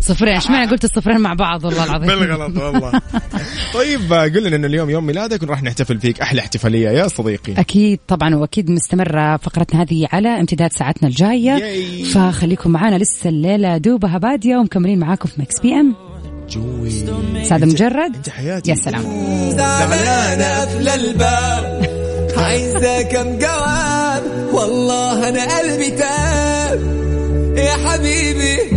صفرين 0.00 0.36
اشمعنى 0.36 0.70
قلت 0.70 0.84
الصفرين 0.84 1.20
مع 1.20 1.34
بعض؟ 1.34 1.64
والله 1.64 1.84
العظيم. 1.90 2.06
بالغلط 2.06 2.56
والله. 2.56 3.00
طيب 3.74 4.12
قل 4.12 4.42
لنا 4.44 4.56
انه 4.56 4.66
اليوم 4.66 4.90
يوم 4.90 5.06
ميلادك 5.06 5.42
وراح 5.42 5.62
نحتفل 5.62 6.00
فيك. 6.00 6.20
أحلى 6.20 6.40
احتفالية 6.40 6.88
يا 6.88 7.08
صديقي. 7.08 7.52
أكيد 7.52 7.98
طبعا 8.08 8.34
وأكيد 8.34 8.70
مستمرة 8.70 9.36
فقرتنا 9.36 9.82
هذه 9.82 10.08
على 10.12 10.28
امتداد 10.28 10.72
ساعتنا 10.72 11.08
الجاية. 11.08 11.50
yay. 11.50 12.04
فخليكم 12.04 12.70
معنا 12.70 12.98
لسه 12.98 13.28
الليلة 13.28 13.76
دوبها 13.76 14.18
بادية 14.18 14.56
ومكملين 14.56 14.98
معاكم 14.98 15.28
في 15.28 15.40
Mix 15.40 15.60
PM. 15.60 15.94
جوي. 16.50 16.90
سعد 17.44 17.64
مجرد. 17.64 18.16
انت 18.16 18.28
حياتي. 18.28 18.70
يا 18.70 18.76
سلام. 18.76 19.02
زعلانة 19.50 20.60
قفل 20.60 20.88
الباب 20.88 21.94
عايزة 22.36 23.02
كم 23.02 23.38
جواب. 23.38 24.22
والله 24.52 25.28
أنا 25.28 25.58
قلبي 25.58 25.90
تاب. 25.90 27.04
حبيبي 27.86 28.73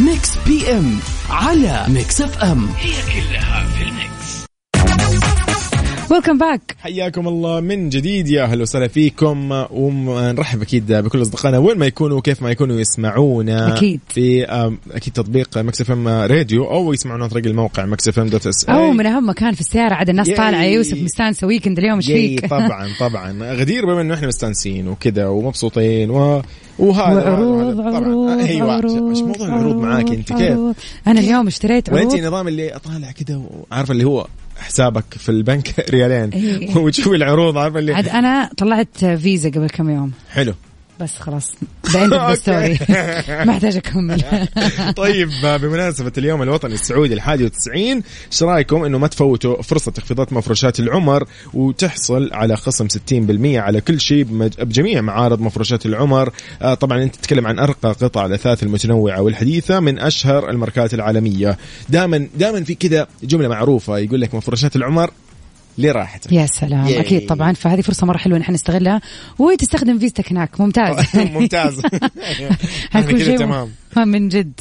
Mix 0.00 0.30
PM 0.46 0.98
على 1.30 1.84
Mix 1.88 2.20
F 2.20 2.38
M. 2.42 2.68
welcome 6.12 6.38
back 6.38 6.76
حياكم 6.78 7.28
الله 7.28 7.60
من 7.60 7.88
جديد 7.88 8.28
يا 8.28 8.42
أهلا 8.42 8.62
وسهلا 8.62 8.88
فيكم 8.88 9.50
ونرحب 9.70 10.62
أكيد 10.62 10.92
بكل 10.92 11.22
أصدقائنا 11.22 11.58
وين 11.58 11.78
ما 11.78 11.86
يكونوا 11.86 12.18
وكيف 12.18 12.42
ما 12.42 12.50
يكونوا 12.50 12.80
يسمعونا 12.80 13.76
أكيد. 13.76 14.00
في 14.08 14.44
أكيد 14.90 15.12
تطبيق 15.12 15.58
Mix 15.58 15.80
FM 15.80 16.08
Radio 16.08 16.64
أو 16.64 16.92
يسمعونا 16.92 17.24
عن 17.24 17.30
طريق 17.30 17.46
الموقع 17.46 17.86
Mix 17.86 18.08
FM 18.08 18.26
dot 18.26 18.46
SA 18.46 18.92
من 18.92 19.06
أهم 19.06 19.28
مكان 19.28 19.54
في 19.54 19.60
السيارة 19.60 19.94
عاد 19.94 20.08
الناس. 20.08 20.30
طالعة 20.30 20.64
يوسف 20.64 21.02
مستانسه 21.02 21.46
weekend 21.46 21.78
اليوم 21.78 21.96
إيش 21.96 22.06
فيك؟ 22.06 22.46
طبعا 22.46 22.88
طبعا 23.00 23.54
غدير 23.54 23.86
بما 23.86 24.00
إنه 24.00 24.14
إحنا 24.14 24.26
مستانسين 24.26 24.88
وكذا 24.88 25.26
ومبسوطين 25.26 26.10
و... 26.10 26.42
وهذا. 26.78 27.20
طبعا 27.20 27.96
عروض 27.96 28.28
أيوه 28.40 28.72
عروض 28.72 29.08
إيش 29.08 29.18
موضوع 29.18 29.46
العروض 29.46 29.76
معاك 29.76 30.10
أنت 30.10 30.32
كيف؟ 30.32 30.52
عروض. 30.52 30.74
أنا 31.06 31.20
اليوم 31.20 31.46
اشتريت 31.46 31.92
وانت 31.92 32.12
عروض 32.12 32.26
نظام 32.26 32.48
اللي 32.48 32.76
أطالع 32.76 33.10
كذا 33.10 33.36
وعارفه 33.70 33.92
اللي 33.92 34.04
هو 34.04 34.26
حسابك 34.62 35.04
في 35.18 35.28
البنك 35.28 35.74
ريالين. 35.90 36.30
إيه. 36.30 36.76
وتشوفي 36.76 37.16
العروض 37.16 37.58
عارفه 37.58 37.78
اللي 37.78 37.94
عاد 37.94 38.08
أنا 38.08 38.50
طلعت 38.56 39.04
فيزا 39.04 39.50
قبل 39.50 39.68
كم 39.68 39.90
يوم. 39.90 40.12
حلو. 40.30 40.54
بس 41.02 41.18
خلاص 41.18 41.52
of 41.96 42.38
story 42.38 42.78
ما 43.46 43.50
احتاج 43.50 43.76
اكمل 43.76 44.22
طيب 44.96 45.30
بمناسبة 45.42 46.12
اليوم 46.18 46.42
الوطني 46.42 46.74
السعودي 46.74 47.14
الحادي 47.14 47.44
والتسعين 47.44 48.02
إيش 48.32 48.42
رأيكم 48.42 48.84
إنه 48.84 48.98
ما 48.98 49.06
تفوتوا 49.06 49.62
فرصة 49.62 49.92
تخفيضات 49.92 50.32
مفروشات 50.32 50.80
العمر 50.80 51.24
وتحصل 51.54 52.30
على 52.32 52.56
خصم 52.56 52.88
60% 52.88 52.92
على 53.44 53.80
كل 53.80 54.00
شيء 54.00 54.24
بجميع 54.58 55.00
معارض 55.00 55.40
مفروشات 55.40 55.86
العمر؟ 55.86 56.32
آه، 56.62 56.74
طبعا 56.74 57.02
أنت 57.02 57.16
تتكلم 57.16 57.46
عن 57.46 57.58
أرقى 57.58 57.88
قطع 57.92 58.26
الأثاث 58.26 58.62
المتنوعة 58.62 59.22
والحديثة 59.22 59.80
من 59.80 59.98
أشهر 59.98 60.50
الماركات 60.50 60.94
العالمية. 60.94 61.58
دائما 61.88 62.28
دائما 62.36 62.64
في 62.64 62.74
كذا 62.74 63.06
جملة 63.22 63.48
معروفة 63.48 63.98
يقول 63.98 64.20
لك 64.20 64.34
مفروشات 64.34 64.76
العمر 64.76 65.10
لراحتك. 65.78 66.32
يا 66.32 66.46
سلام. 66.46 66.86
ياي. 66.86 67.00
أكيد 67.00 67.26
طبعا. 67.26 67.52
فهذه 67.52 67.80
فرصة 67.80 68.06
مرة 68.06 68.18
حلوة 68.18 68.38
نحن 68.38 68.52
نستغلها. 68.52 69.00
وتستخدم 69.38 69.98
فيزتك 69.98 70.32
هناك. 70.32 70.60
ممتاز. 70.60 70.96
ممتاز. 71.16 71.80
حيكون 72.92 73.18
شيء 73.24 73.38
تمام. 73.38 73.70
من 74.12 74.28
جد. 74.28 74.52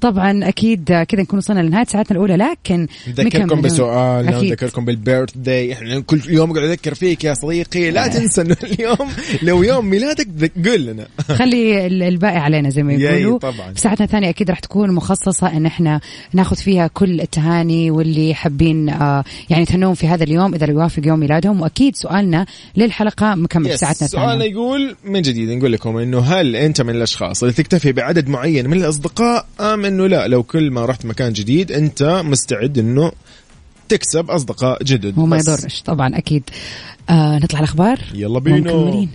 طبعا 0.00 0.48
أكيد 0.48 0.84
كذا 0.84 1.22
نكون 1.22 1.38
وصلنا 1.38 1.60
لنهاية 1.60 1.84
ساعتنا 1.84 2.10
الأولى 2.16 2.36
لكن 2.36 2.86
نذكركم. 3.08 3.60
بسؤال. 3.60 4.26
نذكركم 4.26 4.84
بالبيرث 4.84 5.30
داي 5.36 5.72
إحنا 5.72 6.00
كل 6.00 6.20
يوم 6.28 6.52
قاعد 6.52 6.68
أذكر 6.68 6.94
فيك 6.94 7.24
يا 7.24 7.34
صديقي. 7.34 7.90
لا 7.90 8.06
تنسى 8.06 8.40
إنه 8.40 8.56
اليوم 8.62 9.08
لو 9.42 9.62
يوم 9.62 9.86
ميلادك 9.86 10.28
قول 10.68 10.86
لنا. 10.86 11.06
خلي 11.38 11.86
ال- 11.86 12.02
الباقي 12.02 12.36
علينا 12.36 12.70
زي 12.70 12.82
ما 12.82 12.92
يقولوا. 12.92 13.38
طبعاً. 13.38 13.72
ساعتنا 13.76 14.06
الثانية 14.06 14.28
أكيد 14.28 14.50
راح 14.50 14.58
تكون 14.58 14.90
مخصصة 14.92 15.56
إن 15.56 15.66
إحنا 15.66 16.00
ناخذ 16.32 16.56
فيها 16.56 16.86
كل 16.86 17.20
التهاني 17.20 17.90
واللي 17.90 18.34
حابين 18.34 18.88
آه 18.88 19.24
يعني 19.50 19.62
يتهنون 19.62 19.94
في 19.94 20.06
هذا 20.06 20.24
اليوم 20.24 20.54
إذا 20.54 20.70
يوافق 20.70 21.06
يوم 21.06 21.18
ميلادهم. 21.20 21.60
وأكيد 21.60 21.96
سؤالنا 21.96 22.46
للحلقة 22.76 23.34
مكمل 23.34 23.78
ساعتنا 23.78 24.08
سؤالنا 24.08 24.32
الثانية 24.34 24.52
يقول 24.52 24.96
من 25.04 25.22
جديد 25.22 25.50
نقول 25.50 25.72
لكم 25.72 25.96
إنه 25.98 26.20
هل 26.20 26.56
أنت 26.56 26.82
من 26.82 26.90
الأشخاص 26.96 27.42
اللي 27.42 27.54
تكتفي 27.54 27.92
بعدد 27.92 28.28
معين 28.28 28.68
من 28.72 28.78
الأصدقاء 28.78 29.46
ام 29.60 29.84
إنه 29.84 30.06
لا 30.06 30.28
لو 30.28 30.42
كل 30.42 30.70
ما 30.70 30.84
رحت 30.84 31.06
مكان 31.06 31.32
جديد 31.32 31.72
أنت 31.72 32.22
مستعد 32.24 32.78
إنه 32.78 33.12
تكسب 33.88 34.30
أصدقاء 34.30 34.82
جدد 34.82 35.18
وما. 35.18 35.36
يضرش 35.36 35.82
طبعا 35.82 36.18
أكيد 36.18 36.42
آه 37.10 37.38
نطلع 37.38 37.58
الأخبار 37.58 37.98
يلا 38.14 38.38
بينا. 38.38 39.08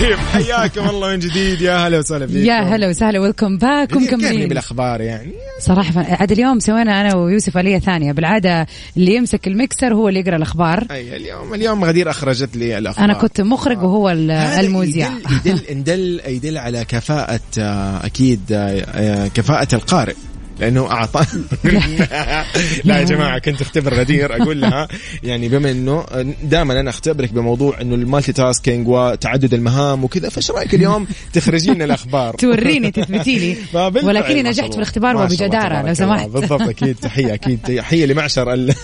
طيب 0.00 0.18
حياكم 0.18 0.88
الله 0.88 1.08
من 1.10 1.18
جديد. 1.18 1.60
يا 1.60 1.76
هلا 1.76 1.98
وسهلا 1.98 2.26
فيكم. 2.26 2.44
يا 2.46 2.60
هلا 2.60 2.88
وسهلا 2.88 3.18
ويلكم 3.20 3.58
باك 3.58 3.96
ومكملين 3.96 4.48
بالأخبار 4.48 5.00
يعني. 5.00 5.32
صراحة 5.60 5.92
عاد 6.20 6.32
اليوم 6.32 6.58
سوينا 6.60 7.00
أنا 7.00 7.16
ويوسف 7.16 7.56
آلية 7.58 7.78
ثانية. 7.78 8.12
بالعادة 8.12 8.66
اللي 8.96 9.14
يمسك 9.14 9.46
المكسر 9.46 9.94
هو 9.94 10.08
اللي 10.08 10.20
يقرأ 10.20 10.36
الأخبار. 10.36 10.86
أي 10.90 11.16
اليوم 11.16 11.54
اليوم 11.54 11.84
غدير 11.84 12.10
أخرجت 12.10 12.56
لي 12.56 12.78
الأخبار. 12.78 13.04
أنا 13.04 13.14
كنت 13.14 13.40
مخرج 13.40 13.82
وهو 13.82 14.10
ال- 14.10 14.30
هذا 14.30 14.60
المذيع. 14.60 15.08
يدل 15.46 15.60
يدل 15.70 15.78
يدل, 15.78 16.20
يدل 16.26 16.58
على 16.58 16.84
كفاءة 16.84 17.40
آه، 17.58 18.06
أكيد 18.06 18.40
آه، 18.52 18.80
آه، 18.94 19.28
كفاءة 19.28 19.68
القارئ. 19.74 20.14
لأنه 20.60 20.90
أعطى. 20.90 21.24
لا 22.84 22.98
يا 22.98 23.04
جماعة 23.04 23.38
كنت 23.38 23.60
أختبر 23.60 23.94
غدير 23.94 24.42
أقول 24.42 24.60
لها 24.60 24.88
يعني 25.22 25.48
بما 25.48 25.70
إنه 25.70 26.04
دائما 26.42 26.80
أنا 26.80 26.90
أختبرك 26.90 27.32
بموضوع 27.32 27.80
إنه 27.80 27.94
ال 27.94 28.32
multitasking 28.32 28.88
وتعدد 28.88 29.54
المهام 29.54 30.04
وكذا 30.04 30.28
فإيش 30.28 30.50
رأيك 30.50 30.74
اليوم 30.74 31.06
تخرجي 31.32 31.70
لنا 31.70 31.84
الأخبار؟ 31.84 32.34
توريني 32.44 32.90
تثبتي 32.90 33.38
لي. 33.38 33.56
ولكني 34.06 34.42
نجحت. 34.42 34.70
في 34.70 34.76
الاختبار 34.76 35.28
تبارك 35.28 35.86
لو 35.86 35.94
سمحت. 35.94 36.28
بالضبط 36.28 36.62
أكيد. 36.62 36.96
تحية 36.96 37.34
أكيد. 37.34 37.58
تحية 37.62 38.06
لمعشر 38.06 38.52
ال... 38.52 38.74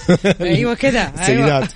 أيوة 0.40 0.74
كده، 0.74 1.00
أيوة. 1.00 1.20
السيدات. 1.20 1.68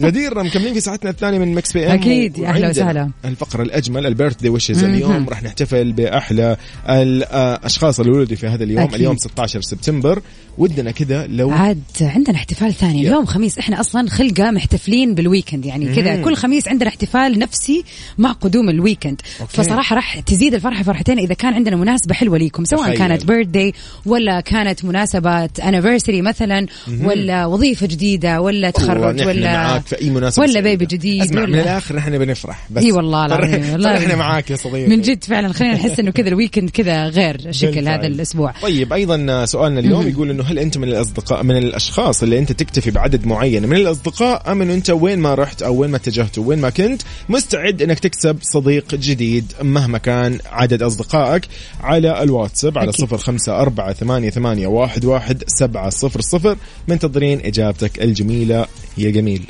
غدير 0.00 0.42
مكملين 0.42 0.74
في 0.74 0.80
ساعتنا 0.80 1.10
الثانية 1.10 1.38
من 1.38 1.54
Mix 1.54 1.72
PM 1.72 1.90
أهلا 1.90 2.38
وعندنا 2.38 2.68
وسهلا. 2.68 3.10
الفقرة 3.24 3.62
الأجمل 3.62 4.06
ال 4.06 4.36
birthday 4.36 4.48
wishes 4.48 4.84
اليوم. 4.84 5.28
راح 5.28 5.42
نحتفل 5.42 5.92
بأحلى 5.92 6.56
الأشخاص 6.88 8.00
اللي 8.00 8.12
ولدوا 8.12 8.36
في 8.36 8.46
هذا 8.46 8.64
اليوم. 8.64 8.94
اليوم 8.94 9.16
16 9.16 9.41
سبتمبر. 9.46 10.22
ودنا 10.58 10.90
كذا 10.90 11.26
لو 11.26 11.50
عاد 11.50 11.82
عندنا 12.00 12.36
احتفال 12.36 12.74
ثاني. 12.74 12.98
يلا. 12.98 13.08
اليوم 13.08 13.24
خميس. 13.24 13.58
إحنا 13.58 13.80
أصلا 13.80 14.10
خلقه 14.10 14.50
محتفلين 14.50 15.14
بال 15.14 15.24
weekend. 15.24 15.66
يعني 15.66 15.94
كذا. 15.94 16.22
كل 16.22 16.36
خميس 16.36 16.68
عندنا 16.68 16.88
احتفال 16.88 17.38
نفسي 17.38 17.84
مع 18.18 18.32
قدوم 18.32 18.68
ال 18.68 18.74
weekend. 18.74 19.20
okay. 19.40 19.56
فصراحة 19.56 19.96
راح 19.96 20.20
تزيد 20.20 20.54
الفرحة 20.54 20.82
فرحتين 20.82 21.18
إذا 21.18 21.34
كان 21.34 21.54
عندنا 21.54 21.76
مناسبة 21.76 22.14
حلوة 22.14 22.38
ليكم. 22.38 22.64
سواء 22.64 22.82
تخيل. 22.82 22.98
كانت 22.98 23.24
birthday 23.24 23.74
ولا 24.06 24.40
كانت 24.40 24.84
مناسبة 24.84 25.44
anniversary 25.64 26.22
مثلا 26.22 26.66
ولا 27.02 27.46
وظيفة 27.46 27.86
جديدة 27.86 28.40
ولا 28.40 28.70
تخرج 28.70 29.26
ولا 29.26 29.52
معاك 29.52 29.86
في 29.86 30.00
أي 30.00 30.10
مناسبة 30.10 30.42
ولا. 30.42 30.60
baby 30.60 30.86
جديد 30.86 31.22
أسمع 31.22 31.40
من 31.40 31.52
ولا- 31.52 31.62
الآخر 31.62 31.96
نحن 31.96 32.18
بنفرح. 32.18 32.66
بس 32.70 32.82
إي 32.82 32.92
والله 32.92 33.26
العظيم 33.26 33.72
والله 33.72 33.98
إحنا 33.98 34.16
معاك 34.16 34.50
يا 34.50 34.56
صديقي. 34.56 34.86
من 34.86 35.00
جد 35.00 35.24
فعلا. 35.24 35.52
خلينا 35.52 35.74
نحس 35.74 36.00
إنه 36.00 36.10
كذا 36.10 36.28
ال 36.28 36.33
weekend 36.33 36.70
كذا 36.70 37.04
غير. 37.04 37.52
شكل. 37.52 37.88
هذا 37.88 38.06
الأسبوع. 38.06 38.54
طيب 38.62 38.92
أيضا 38.92 39.16
سؤالنا 39.44 39.80
اليوم 39.80 40.08
يقول 40.08 40.30
إنه 40.30 40.42
هل 40.44 40.58
أنت 40.58 40.78
من 40.78 40.88
الاصدقاء 40.88 41.42
من 41.42 41.56
الأشخاص 41.56 42.22
اللي 42.22 42.38
أنت 42.38 42.52
تكتفي 42.52 42.90
بعدد 42.90 43.26
معين 43.26 43.68
من 43.68 43.76
الأصدقاء 43.76 44.52
أم 44.52 44.62
إنه 44.62 44.74
أنت 44.74 44.90
وين 44.90 45.18
ما 45.18 45.34
رحت 45.34 45.62
أو 45.62 45.76
وين 45.76 45.90
ما 45.90 45.96
اتجهت 45.96 46.38
وين 46.38 46.58
ما 46.58 46.70
كنت 46.70 47.02
مستعد 47.28 47.82
إنك 47.82 47.98
تكسب 47.98 48.38
صديق 48.42 48.94
جديد 48.94 49.52
مهما 49.62 49.98
كان 49.98 50.38
عدد 50.52 50.82
أصدقائك 50.82 51.42
على 51.80 52.22
الواتساب 52.22 52.78
على. 52.78 52.92
صفر 52.92 53.18
خمسة 53.18 53.60
أربعة 53.60 53.92
ثمانية, 53.92 54.30
ثمانية 54.30 54.66
واحد, 54.66 55.04
واحد 55.04 55.42
سبعة 55.46 55.90
صفر 55.90 56.20
صفر 56.20 56.56
منتظرين 56.88 57.40
إجابتك 57.44 58.02
الجميلة 58.02 58.66
يا 58.98 59.10
جميل 59.10 59.42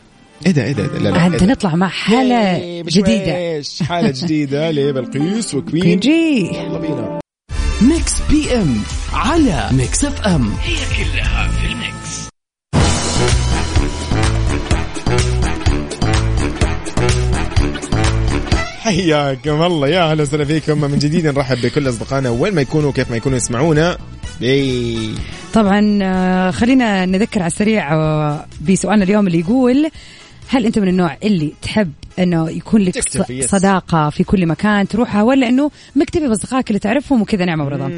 إيه 0.46 0.52
ده 0.52 0.64
إيه 0.64 0.72
ده 0.72 0.82
إيه؟ 0.82 0.98
لا 0.98 1.08
لا 1.08 1.18
عاد 1.20 1.32
إيه 1.32 1.38
ده؟ 1.40 1.46
ندخل 1.46 1.76
مع 1.76 1.88
حالة 1.88 2.56
إيه، 2.56 2.82
جديدة 2.82 3.58
بشويش. 3.58 3.82
حالة 3.82 4.12
جديدة 4.22 4.70
لبلقيس 4.70 5.54
و 5.54 5.59
Queen 5.59 5.82
G 5.82 6.46
يلا 6.46 6.78
بينا 6.78 7.20
Mix 7.82 8.12
PM 8.30 8.76
على 9.14 9.68
Mix 9.72 10.04
FM. 10.04 10.52
حياكم 18.80 19.62
الله. 19.62 19.88
يا 19.88 20.10
أهلا 20.10 20.22
وسهلا 20.22 20.44
فيكم. 20.44 20.80
من 20.80 20.98
جديد 20.98 21.26
نرحب 21.26 21.56
بكل 21.62 21.88
أصدقائنا 21.88 22.30
وين 22.30 22.54
ما 22.54 22.60
يكونوا 22.60 22.88
وكيف 22.88 23.10
ما 23.10 23.16
يكونوا 23.16 23.36
يسمعونا. 23.36 23.98
إي. 24.42 25.14
طبعا 25.54 25.98
آه، 26.02 26.50
خلينا 26.50 27.06
نذكر 27.06 27.40
على 27.40 27.46
السريع 27.46 27.94
آه، 27.94 28.46
بسؤالنا 28.68 29.04
اليوم 29.04 29.26
اللي 29.26 29.40
يقول 29.40 29.90
هل 30.48 30.66
أنت 30.66 30.78
من 30.78 30.88
النوع 30.88 31.16
اللي 31.22 31.52
تحب 31.62 31.92
إنه 32.18 32.50
يكون 32.50 32.80
لك. 32.80 33.00
صداقة 33.44 34.10
في 34.10 34.24
كل 34.24 34.46
مكان 34.46 34.88
تروحها 34.88 35.22
ولا 35.22 35.48
إنه 35.48 35.70
مكتفي 35.96 36.28
بأصدقائك 36.28 36.68
اللي 36.68 36.78
تعرفهم 36.78 37.22
وكذا 37.22 37.44
نعمة 37.44 37.64
ورضا. 37.64 37.90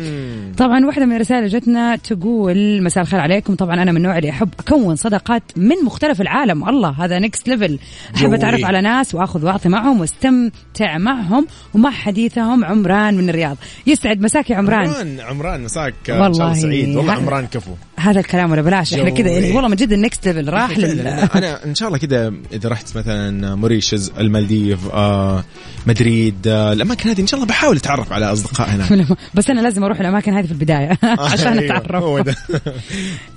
طبعا 0.59 0.87
واحدة 0.87 1.07
من 1.07 1.17
الرسائل 1.17 1.49
جتنا 1.49 1.97
تقول 1.97 2.83
مساء 2.83 3.03
الخير 3.03 3.21
عليكم. 3.21 3.55
طبعا 3.55 3.83
أنا 3.83 3.91
من 3.91 3.97
النوع 3.97 4.19
اللي 4.19 4.31
أحب 4.31 4.49
أكون 4.59 4.97
صداقات 4.97 5.43
من 5.57 5.77
مختلف 5.85 6.21
العالم. 6.21 6.69
الله 6.69 6.91
هذا 6.91 7.19
next 7.19 7.49
level 7.49 7.79
أحب. 8.17 8.33
أتعرف 8.33 8.65
على 8.65 8.81
ناس 8.81 9.15
وأخذ 9.15 9.45
وأعطي 9.45 9.69
معهم 9.69 10.01
وأستمتع 10.01 10.99
معهم 10.99 11.47
ومع 11.75 11.91
حديثهم 11.91 12.65
عمران 12.65 13.17
من 13.17 13.29
الرياض. 13.29 13.57
يسعد. 13.87 14.21
مساك 14.21 14.51
يا 14.51 14.57
عمران. 14.57 14.87
عمران 14.87 15.21
عمران 15.21 15.65
مساك. 15.65 15.95
والله. 16.09 16.55
سعيد. 16.55 16.97
والله 16.97 17.13
عمران 17.13 17.47
كفو. 17.47 17.73
هذا 17.97 18.21
الكلام 18.21 18.53
ولا 18.53 18.63
بلاش. 18.63 18.95
إحنا. 18.95 19.11
كذا 19.11 19.31
يعني 19.31 19.53
والله 19.53 19.69
من 19.69 19.77
جد 19.77 19.93
ال 19.93 20.00
next 20.00 20.29
level 20.29 20.49
راح 20.49 20.79
لل 20.79 21.01
أنا 21.01 21.29
أنا 21.35 21.65
إن 21.65 21.75
شاء 21.75 21.89
الله 21.89 21.99
كذا 21.99 22.33
إذا 22.53 22.69
رحت 22.69 22.97
مثلا 22.97 23.55
موريشيز 23.55 24.04
مالديفز 24.11 24.21
المالديف 24.21 24.89
آه 24.93 25.45
مدريد 25.87 26.47
آه 26.47 26.73
الأماكن 26.73 27.09
هذه. 27.11 27.21
إن 27.21 27.27
شاء 27.27 27.41
الله 27.41 27.49
بحاول 27.49 27.77
أتعرف 27.77 28.13
على 28.13 28.33
أصدقاء 28.33 28.69
هناك. 28.69 29.07
بس 29.35 29.51
أنا 29.51 29.61
لازم 29.61 29.85
أروح 29.85 30.01
الأماكن 30.01 30.35
هذه 30.35 30.47
في 30.47 30.53
البداية 30.53 30.99
عشان 31.19 31.59
هو 31.59 32.19
اتعرف 32.19 32.37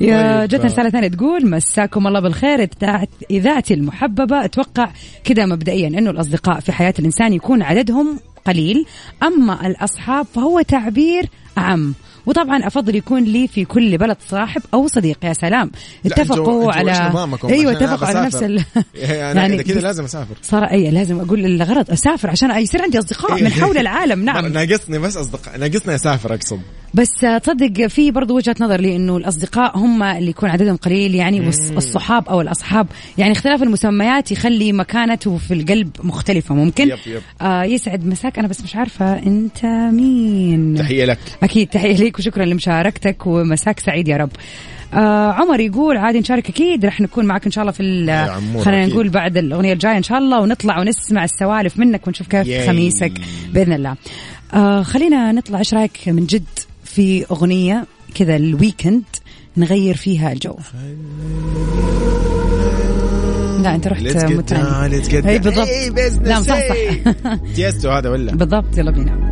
يا 0.02 0.40
طيب. 0.40 0.50
جتنا 0.50 0.66
رسالة 0.66 0.90
ثانية 0.90 1.08
تقول 1.08 1.50
مساكم 1.50 2.08
الله 2.08 2.20
بالخير. 2.20 2.70
إذاعتي 3.32 3.74
المحببة 3.74 4.46
أتوقع 4.46 4.92
كذا 5.24 5.46
مبدئيا 5.46 5.88
أنه 5.88 6.10
الأصدقاء 6.10 6.60
في 6.60 6.72
حياة 6.72 6.94
الإنسان 7.00 7.34
يكون 7.34 7.62
عددهم 7.62 8.20
قليل 8.46 8.86
أما 9.24 9.68
الأصحاب 9.68 10.26
فهو 10.36 10.62
تعبير 10.62 11.30
عام. 11.58 11.94
وطبعا 12.28 12.68
أفضل 12.68 12.96
يكون 12.96 13.24
لي 13.24 13.48
في 13.48 13.66
كل 13.66 13.98
بلد 13.98 14.18
صاحب 14.30 14.62
أو 14.74 14.88
صديق 14.88 15.26
يا 15.26 15.34
سلام. 15.34 15.72
لا، 16.04 16.16
اتفقوا 16.16 16.74
على؟ 16.74 17.12
أيوه 17.50 17.72
اتفقوا 17.72 18.08
على 18.08 18.26
نفس. 18.26 18.44
ال... 18.44 18.60
أنا 18.96 19.42
يعني 19.42 19.64
كذا 19.64 19.80
لازم 19.80 20.04
أسافر. 20.04 20.36
صار 20.42 20.64
أي 20.64 20.92
لازم 20.92 21.20
أقول 21.20 21.46
الغرض 21.46 21.92
أسافر 21.92 22.30
عشان 22.30 22.52
يصير 22.52 22.82
عندي 22.82 23.00
أصدقاء 23.00 23.44
من 23.44 23.50
حول 23.50 23.78
العالم. 23.78 24.26
نعم. 24.26 24.46
ناقصني 24.54 25.00
بس 25.00 25.18
أصدقاء 25.18 25.58
ناقصني 25.58 25.96
أسافر 25.96 26.34
أقصد. 26.34 26.60
بس 26.98 27.12
تصدق 27.44 27.88
في 27.88 28.12
برضو 28.12 28.36
وجهة 28.36 28.56
نظر 28.60 28.82
لي 28.82 28.96
إنه 28.96 29.18
الأصدقاء 29.18 29.78
هم 29.78 30.04
اللي 30.04 30.30
يكون 30.30 30.50
عددهم 30.50 30.76
قليل 30.76 31.16
يعني 31.16 31.52
والص- 31.52 31.72
والصحاب 31.74 32.30
أو 32.30 32.42
الأصحاب. 32.42 32.88
يعني 33.18 33.32
اختلاف 33.32 33.64
المسميات 33.64 34.32
يخلي 34.32 34.72
مكانته 34.74 35.38
في 35.38 35.54
القلب 35.54 35.90
مختلفة 36.04 36.56
ممكن؟ 36.56 36.88
يب 36.90 36.98
يب. 37.08 37.22
آه 37.42 37.64
يسعد 37.64 38.06
مساك. 38.06 38.40
أنا 38.40 38.48
بس 38.48 38.62
مش 38.62 38.76
عارفة 38.76 39.14
أنت 39.20 39.66
مين. 39.94 40.76
تحية 40.76 41.06
لك. 41.06 41.20
أكيد 41.44 41.68
تحية 41.68 41.96
ليك 41.96 42.20
وشكرا 42.20 42.46
لمشاركتك 42.46 43.28
ومساك 43.28 43.80
سعيد 43.80 44.08
يا 44.08 44.18
رب. 44.18 44.30
آه 44.94 45.32
عمر 45.32 45.60
يقول 45.60 45.98
عادي 45.98 46.20
نشارك 46.20 46.50
أكيد 46.50 46.86
رح 46.86 47.02
نكون 47.02 47.26
معك 47.26 47.46
إن 47.46 47.52
شاء 47.52 47.62
الله 47.62 47.72
في 47.72 48.62
خلينا. 48.66 48.86
نقول 48.86 49.10
بعد 49.10 49.38
الأغنية 49.38 49.74
الجاية 49.74 49.98
إن 49.98 50.04
شاء 50.04 50.18
الله 50.18 50.40
ونطلع 50.42 50.80
ونسمع 50.80 51.24
السوالف 51.24 51.80
منك 51.80 52.08
ونشوف 52.08 52.28
كيف 52.28 52.48
ياي. 52.48 52.68
خميسك 52.68 53.12
بإذن 53.54 53.74
الله. 53.74 53.96
آه 54.54 54.82
خلينا 54.84 55.32
نطلع 55.32 55.60
إيش 55.60 55.74
رأيك 55.74 55.98
من 56.08 56.26
جد؟ 56.26 56.44
في 56.98 57.26
أغنية 57.32 57.86
كذا 58.16 58.36
ال 58.36 58.44
weekend 58.44 59.04
نغير 59.58 59.96
فيها 59.96 60.32
الجو. 60.32 60.56
لا 63.62 63.76
أنت 63.76 63.88
رحت 63.88 64.04
متعني 64.18 64.96
إي. 65.28 65.40
بالضبط. 65.40 66.28
لا 66.28 66.42
صح. 66.42 66.60
صح 66.60 67.36
تيستو 67.56 67.90
هذا 67.90 68.10
ولا. 68.10 68.36
بالضبط 68.36 68.78
يلا 68.78 68.92
بينا. 68.92 69.28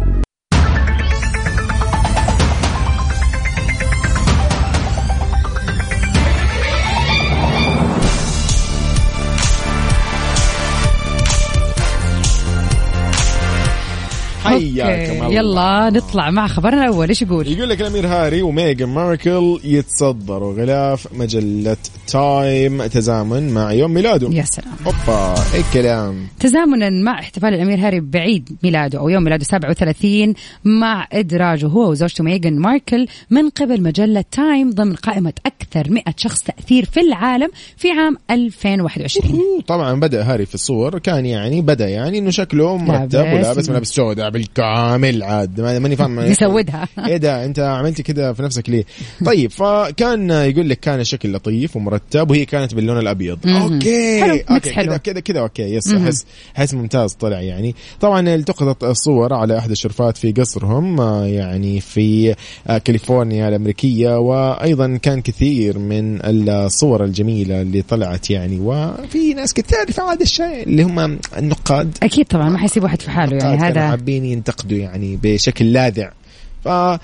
حياكم 14.43 15.14
يلا 15.31 15.89
نطلع 15.89 16.29
مع 16.31 16.47
خبرنا 16.47 16.83
الأول 16.83 17.09
إيش 17.09 17.21
يقول؟ 17.21 17.47
يقول 17.47 17.69
لك 17.69 17.81
الأمير 17.81 18.07
هاري 18.07 18.41
وميغان 18.41 18.89
ماركل 18.89 19.59
يتصدروا 19.63 20.53
غلاف 20.53 21.07
مجلة 21.13 21.77
تايم 22.07 22.85
تزامن 22.85 23.49
مع 23.49 23.71
يوم 23.71 23.93
ميلاده. 23.93 24.29
يا 24.31 24.43
سلام. 24.43 24.73
أوبا 24.85 25.35
اي 25.53 25.63
كلام 25.73 26.27
تزامنا 26.39 26.89
مع 26.89 27.19
احتفال 27.19 27.53
الأمير 27.53 27.79
هاري 27.79 27.99
بعيد 27.99 28.49
ميلاده 28.63 28.99
أو 28.99 29.09
يوم 29.09 29.23
ميلاده 29.23 29.43
37 29.43 30.33
مع 30.63 31.07
إدراجه 31.11 31.67
هو 31.67 31.89
وزوجته 31.91 32.23
ميغان 32.23 32.59
ماركل 32.59 33.07
من 33.29 33.49
قبل 33.49 33.81
مجلة 33.81 34.25
تايم 34.31 34.69
ضمن 34.69 34.95
قائمة 34.95 35.33
أكثر 35.45 35.91
100 35.91 36.03
شخص 36.17 36.41
تأثير 36.43 36.85
في 36.85 36.99
العالم 36.99 37.49
في 37.77 37.91
عام 37.91 38.17
2021 38.31 39.61
طبعا 39.67 39.99
بدأ 39.99 40.23
هاري 40.23 40.45
في 40.45 40.55
الصور 40.55 40.99
كان 40.99 41.25
يعني 41.25 41.61
بدأ 41.61 41.88
يعني 41.89 42.17
إنه 42.17 42.29
شكله 42.29 42.77
مرتب 42.77 43.15
لابس. 43.15 43.33
ولابس 43.33 43.69
ملابس 43.69 43.88
سوداء 43.88 44.29
بالكامل. 44.29 45.23
عاد. 45.25 45.61
ما- 45.61 45.79
ماني 45.79 45.95
فاهم. 45.95 46.19
يسودها 46.31 46.88
إيه 47.07 47.17
ده 47.17 47.45
أنت 47.45 47.59
عملتي 47.59 48.03
كده 48.03 48.33
في 48.33 48.43
نفسك 48.43 48.69
ليه؟ 48.69 48.85
طيب 49.25 49.51
فكان 49.51 50.29
يقول 50.29 50.69
لك 50.69 50.79
كان 50.79 50.99
الشكل 50.99 51.33
لطيف 51.33 51.75
ومرتب 51.75 52.31
وهي 52.31 52.45
كانت 52.45 52.73
باللون 52.75 52.97
الأبيض. 52.97 53.39
okay 53.47 54.21
حلو، 54.21 54.39
okay 54.51 54.97
كده 54.97 55.19
كده 55.19 55.39
okay 55.39 55.62
yes. 55.63 55.93
احس 55.93 56.25
احس 56.57 56.73
ممتاز 56.73 57.13
طلع 57.13 57.41
يعني. 57.41 57.75
طبعا 57.99 58.35
التقطت 58.35 58.83
الصور 58.83 59.33
على 59.33 59.57
أحد 59.57 59.71
الشرفات 59.71 60.17
في 60.17 60.31
قصرهم 60.31 61.01
آه، 61.01 61.25
يعني 61.25 61.79
في 61.81 62.35
آه، 62.67 62.77
كاليفورنيا 62.77 63.49
الأمريكية 63.49 64.19
وأيضا 64.19 64.97
كان 65.01 65.21
كثير 65.21 65.79
من 65.79 66.19
الصور 66.25 67.03
الجميلة 67.03 67.61
اللي 67.61 67.81
طلعت 67.81 68.29
يعني. 68.29 68.59
وفي 68.59 69.33
ناس 69.33 69.53
كثير 69.53 69.91
في 69.91 70.01
هذا 70.01 70.21
الشيء 70.23 70.63
اللي 70.63 70.83
هم 70.83 71.19
النقاد. 71.38 71.97
أكيد 72.03 72.25
طبعا 72.25 72.49
ما 72.49 72.57
حيسيب 72.57 72.83
واحد 72.83 73.01
في 73.01 73.09
حاله 73.11 73.38
يعني. 73.38 73.57
هذا 73.57 73.88
حابين 73.88 74.25
ينتقدوا 74.25 74.77
يعني. 74.77 75.04
بشكل 75.21 75.73
لاذع. 75.73 76.11
ف 76.63 76.67
آه، 76.67 76.99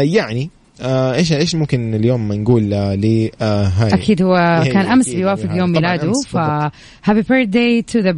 يعني 0.00 0.50
آه، 0.80 1.14
إيش 1.14 1.32
إيش 1.32 1.54
ممكن 1.54 1.94
اليوم 1.94 2.32
نقول 2.32 2.74
آه، 2.74 2.94
ل 2.94 3.30
آه، 3.42 3.64
هاي 3.64 3.94
أكيد 3.94 4.22
هو 4.22 4.34
كان 4.72 4.86
أمس 4.86 5.08
بيوافق 5.08 5.56
يوم 5.56 5.70
ميلاده 5.72 6.08
أمس 6.08 6.26
ف 6.26 6.36
بالضبط. 6.36 6.72
happy 7.04 7.22
birthday 7.22 7.82
to 7.82 7.98
the 7.98 8.12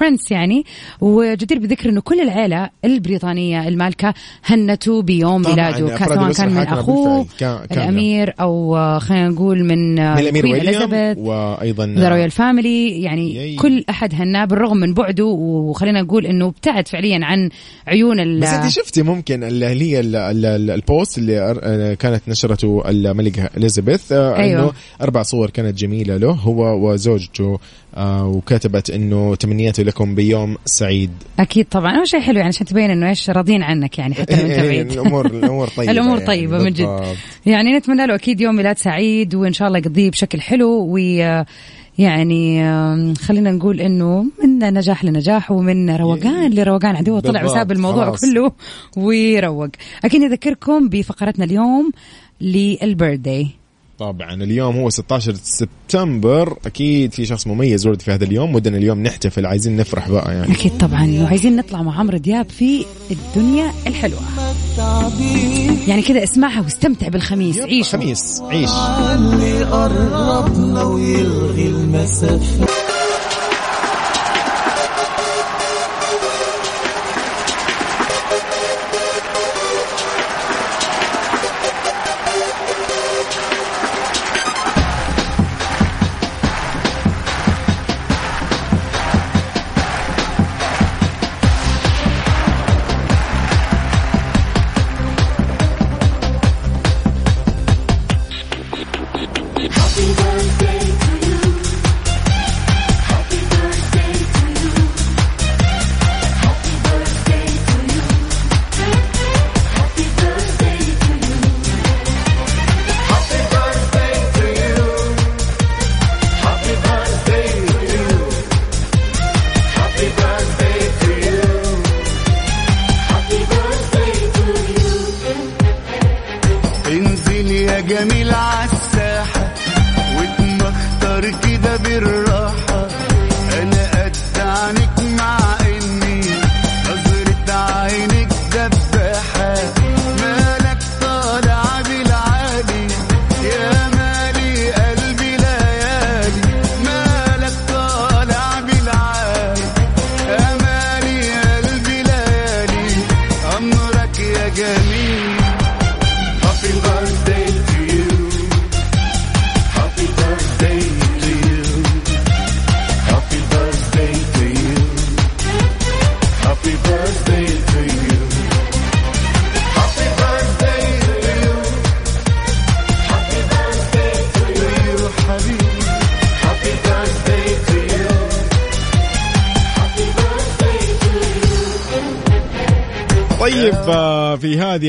prince 0.00 0.30
يعني 0.30 0.64
وجدير 1.00 1.58
بذكر 1.58 1.88
إنه 1.88 2.00
كل 2.00 2.20
العيلة 2.20 2.70
البريطانية 2.84 3.68
المالكة 3.68 4.14
هنته 4.44 5.02
بيوم 5.02 5.42
ميلاده 5.42 5.96
سواء 5.96 6.32
كان 6.32 6.50
من 6.54 6.58
أخوه. 6.58 7.26
كان-. 7.38 7.58
الأمير 7.72 8.34
أو 8.40 8.76
خلينا 8.98 9.28
نقول 9.28 9.64
من 9.64 9.94
من 9.94 10.18
الأمير 10.18 10.60
Elizabeth 10.60 11.18
وأيضا 11.18 11.86
the 11.86 12.08
royal 12.08 12.30
family 12.30 13.02
يعني 13.02 13.34
yay. 13.34 13.56
كل 13.56 13.84
أحد 13.90 14.14
هناه 14.14 14.44
بالرغم 14.44 14.76
من 14.76 14.94
بعده 14.94 15.24
وخلينا 15.24 16.02
نقول 16.02 16.26
إنه 16.26 16.46
ابتعد 16.46 16.88
فعليا 16.88 17.20
عن 17.22 17.48
عيون 17.88 18.20
ال 18.20 18.40
بس 18.40 18.48
أنت 18.48 18.68
شفتي 18.68 19.02
ممكن 19.02 19.44
اللي 19.44 19.66
هي 19.66 20.00
ال- 20.00 20.16
ال- 20.16 20.46
ال- 20.46 20.70
البوست 20.70 21.18
اللي 21.18 21.87
كانت 21.94 22.28
نشرته 22.28 22.82
الملكه 22.86 23.50
إليزابيث 23.56 24.12
آه، 24.12 24.36
أيوة. 24.36 24.62
أنه 24.62 24.72
أربع 25.02 25.22
صور 25.22 25.50
كانت 25.50 25.78
جميلة 25.78 26.16
له 26.16 26.30
هو 26.30 26.88
وزوجته 26.88 27.58
آه، 27.94 28.26
وكتبت 28.26 28.90
إنه 28.90 29.34
تمنياتي 29.34 29.84
لكم 29.84 30.14
بيوم 30.14 30.56
سعيد 30.64 31.10
أكيد 31.38 31.66
طبعا 31.70 31.98
هو 31.98 32.04
شيء 32.04 32.20
حلو 32.20 32.36
يعني 32.36 32.48
عشان 32.48 32.66
تبين 32.66 32.90
إنه 32.90 33.08
إيش 33.08 33.30
راضيين 33.30 33.62
عنك 33.62 33.98
يعني 33.98 34.14
حتى 34.14 34.36
لو 34.36 34.42
أنت 34.42 34.60
بعيد 34.60 34.92
الأمور 34.92 35.26
الأمور 35.36 35.68
طيبة 35.68 35.92
الأمور 35.92 36.14
يعني، 36.14 36.26
طيبة 36.26 36.58
من 36.58 36.72
جد. 36.72 37.16
يعني 37.46 37.76
نتمنى 37.76 38.06
له 38.06 38.14
أكيد 38.14 38.40
يوم 38.40 38.56
ميلاد 38.56 38.78
سعيد 38.78 39.34
وإن 39.34 39.52
شاء 39.52 39.68
الله 39.68 39.78
يقضيه 39.78 40.10
بشكل 40.10 40.40
حلو 40.40 40.68
و 40.68 40.98
يعني 41.98 42.64
خلينا 43.14 43.50
نقول 43.50 43.80
إنه 43.80 44.26
من 44.44 44.58
نجاح 44.58 45.04
لنجاح 45.04 45.50
ومن 45.50 45.90
روقان 45.90 46.50
لروقان. 46.50 46.96
عندي 46.96 47.10
هو 47.10 47.20
طلع 47.20 47.44
وساب 47.44 47.72
الموضوع 47.72 48.04
خلاص. 48.04 48.20
كله 48.20 48.52
ويروق. 48.96 49.68
أكيد 50.04 50.20
نذكركم 50.20 50.88
بفقرتنا 50.88 51.44
اليوم 51.44 51.90
للبيرثداي 52.40 53.46
طبعا. 53.98 54.34
اليوم 54.34 54.76
هو 54.76 54.90
16 54.90 55.34
سبتمبر. 55.42 56.58
أكيد 56.66 57.12
في 57.12 57.26
شخص 57.26 57.46
مميز 57.46 57.86
ورد 57.86 58.02
في 58.02 58.12
هذا 58.12 58.24
اليوم 58.24 58.54
ودنا 58.54 58.76
اليوم 58.76 59.02
نحتفل. 59.02 59.46
عايزين 59.46 59.76
نفرح 59.76 60.10
بقى 60.10 60.34
يعني. 60.34 60.52
أكيد 60.52 60.78
طبعا. 60.78 61.22
وعايزين 61.22 61.56
نطلع 61.56 61.82
مع 61.82 61.98
عمرو 61.98 62.18
دياب 62.18 62.50
في 62.50 62.84
الدنيا 63.10 63.72
الحلوة. 63.86 64.20
يعني 65.88 66.02
كذا 66.02 66.22
اسمعها 66.24 66.60
واستمتع 66.60 67.08
بالخميس. 67.08 67.58
عيش 67.58 67.88
خميس. 67.88 68.42
عيش. 68.42 68.70
اللي 69.14 69.64
قربنا 69.64 70.82
ويلغي 70.82 71.66
المسافة. 71.66 72.67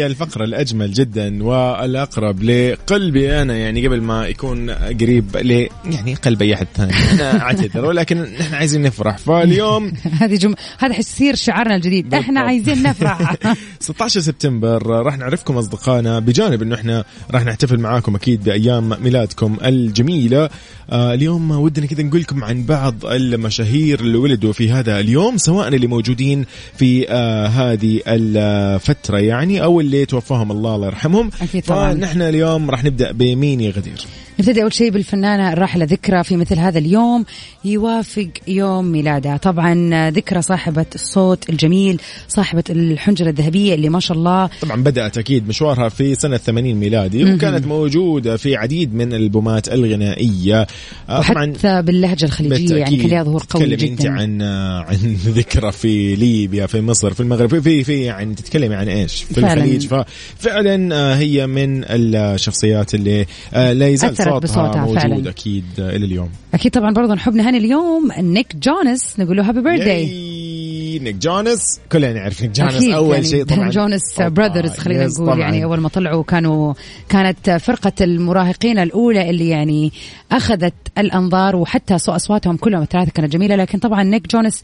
هذه 0.05 0.11
الفقرة 0.11 0.43
الأجمل 0.43 0.93
جدا 0.93 1.43
والأقرب 1.43 2.43
لقلبي 2.43 3.41
أنا 3.41 3.57
يعني 3.57 3.87
قبل 3.87 4.01
ما 4.01 4.27
يكون 4.27 4.69
قريب 4.71 5.37
ل 5.37 5.67
يعني 5.85 6.15
قلب 6.15 6.41
أي 6.41 6.53
أحد 6.53 6.67
ثاني. 6.75 6.93
أنا 7.11 7.41
أعتذر 7.41 7.85
ولكن 7.85 8.21
نحن 8.21 8.53
عايزين 8.55 8.81
نفرح. 8.81 9.17
فاليوم 9.17 9.93
هذه 10.21 10.35
جم... 10.35 10.55
هذا 10.79 10.93
حيصير 10.93 11.35
شعارنا 11.35 11.75
الجديد. 11.75 12.13
إحنا. 12.13 12.41
عايزين 12.41 12.83
نفرح. 12.83 13.35
16 13.79 14.19
سبتمبر 14.19 14.87
راح 14.87 15.17
نعرفكم 15.17 15.57
أصدقائنا 15.57 16.19
بجانب 16.19 16.61
إنه 16.61 16.75
إحنا 16.75 17.03
راح 17.31 17.45
نحتفل 17.45 17.79
معاكم 17.79 18.15
أكيد 18.15 18.43
بأيام 18.43 19.03
ميلادكم 19.03 19.57
الجميلة. 19.65 20.49
آه 20.91 21.13
اليوم 21.13 21.51
ودنا 21.51 21.85
كذا 21.85 22.03
نقول 22.03 22.21
لكم 22.21 22.43
عن 22.43 22.63
بعض 22.63 23.05
المشاهير 23.05 23.99
اللي 23.99 24.17
ولدوا 24.17 24.53
في 24.53 24.71
هذا 24.71 24.99
اليوم 24.99 25.37
سواء 25.37 25.67
اللي 25.67 25.87
موجودين 25.87 26.45
في 26.77 27.09
آه 27.09 27.47
هذه 27.47 28.01
الفترة 28.07 29.17
يعني 29.17 29.63
أو 29.63 29.79
اللي 29.79 29.98
توفاهم 30.05 30.51
الله 30.51 30.75
الله 30.75 30.87
يرحمهم 30.87 31.29
أكيد 31.41 31.63
طبعاً. 31.63 31.93
فنحن 31.93 32.21
اليوم 32.21 32.71
راح 32.71 32.83
نبدأ 32.83 33.11
بمين 33.11 33.61
يا 33.61 33.71
غدير 33.71 34.05
نبتدي 34.39 34.63
أول 34.63 34.73
شيء 34.73 34.89
بالفنانة 34.91 35.53
الراحلة 35.53 35.85
ذكرى 35.85 36.23
في 36.23 36.37
مثل 36.37 36.59
هذا 36.59 36.79
اليوم. 36.79 37.25
يوافق 37.65 38.27
يوم 38.47 38.85
ميلادها. 38.85 39.37
طبعا 39.37 40.09
ذكرى 40.09 40.41
صاحبة 40.41 40.85
الصوت 40.95 41.49
الجميل 41.49 42.01
صاحبة 42.27 42.63
الحنجرة 42.69 43.29
الذهبية 43.29 43.75
اللي 43.75 43.89
ما 43.89 43.99
شاء 43.99 44.17
الله 44.17 44.49
طبعا 44.61 44.83
بدأت 44.83 45.17
أكيد 45.17 45.47
مشوارها 45.47 45.89
في 45.89 46.15
سنة 46.15 46.37
80 46.37 46.75
ميلادي 46.75 47.33
وكانت 47.33 47.67
موجودة 47.67 48.37
في 48.37 48.55
عديد 48.55 48.93
من 48.93 49.13
الألبومات 49.13 49.73
الغنائية. 49.73 50.67
آه، 51.09 51.21
طبعا 51.21 51.51
وحتى 51.51 51.81
باللهجة 51.81 52.25
الخليجية 52.25 52.75
يعني 52.75 52.97
كان 52.97 53.09
لها 53.09 53.23
ظهور 53.23 53.43
قوي 53.49 53.63
تتكلمي 53.63 53.91
أنت 53.91 54.01
جدا 54.01 54.11
عن 54.11 54.41
عن 54.41 55.17
ذكرى 55.37 55.71
في 55.71 56.15
ليبيا 56.15 56.65
في 56.65 56.81
مصر 56.81 57.13
في 57.13 57.19
المغرب 57.19 57.49
في 57.49 57.61
في, 57.61 57.83
في 57.83 58.01
يعني 58.01 58.35
تتكلمي 58.35 58.75
عن 58.75 58.87
إيش؟ 58.87 59.23
في 59.23 59.33
فعلاً. 59.33 59.53
الخليج. 59.53 59.87
ففعلا 59.87 60.95
آه، 60.95 61.15
هي 61.15 61.47
من 61.47 61.83
الشخصيات 61.89 62.93
اللي 62.93 63.25
آه، 63.53 63.73
لا 63.73 63.87
يزال 63.87 64.28
أثرت 64.37 64.45
صوتها 64.45 64.67
بصوتها 64.67 64.81
موجود 64.81 64.99
فعلاً. 64.99 65.29
أكيد 65.29 65.65
إلى 65.79 66.05
اليوم. 66.05 66.29
أكيد 66.53 66.71
طبعا 66.71 66.93
برضه 66.93 67.13
نحب 67.13 67.35
نهني 67.35 67.57
اليوم 67.57 68.11
نيك 68.19 68.55
جونس 68.55 69.19
نقول 69.19 69.37
له 69.37 69.49
happy 69.49 69.61
birthday 69.61 70.99
نيك 71.03 71.15
جونس. 71.15 71.79
كلنا 71.91 72.13
نعرف 72.13 72.41
نيك 72.41 72.51
جونس 72.51 72.75
أكيد 72.75 72.93
أول 72.93 73.13
يعني 73.13 73.25
شيء 73.25 73.43
طبعا. 73.43 73.69
Jonas 73.69 74.21
Brothers 74.21 74.71
خلينا 74.71 75.07
نقول 75.07 75.25
طبعاً. 75.25 75.39
يعني 75.39 75.63
أول 75.63 75.79
ما 75.79 75.89
طلعوا 75.89 76.23
كانوا 76.23 76.73
كانت 77.09 77.49
فرقة 77.49 77.93
المراهقين 78.01 78.79
الأولى 78.79 79.29
اللي 79.29 79.49
يعني 79.49 79.91
أخذت 80.31 80.73
الأنظار 80.97 81.55
وحتى 81.55 81.97
صو 81.97 82.11
أصواتهم 82.11 82.57
كلهم 82.57 82.81
الثلاثه 82.81 83.11
كانت 83.11 83.33
جميلة. 83.33 83.55
لكن 83.55 83.79
طبعا 83.79 84.03
نيك 84.03 84.27
جونس 84.27 84.63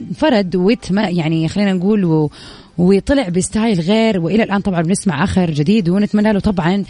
انفرد 0.00 0.56
وتم 0.56 0.98
يعني 0.98 1.48
خلينا 1.48 1.72
نقول 1.72 2.04
و 2.04 2.30
وطلع 2.78 3.28
ب 3.28 3.37
style 3.37 3.80
غير 3.80 4.20
وإلى 4.20 4.42
الآن 4.42 4.60
طبعا 4.60 4.82
بنسمع 4.82 5.24
آخر 5.24 5.50
جديد 5.50 5.88
ونتمنى 5.88 6.32
له 6.32 6.40
طبعا 6.40 6.84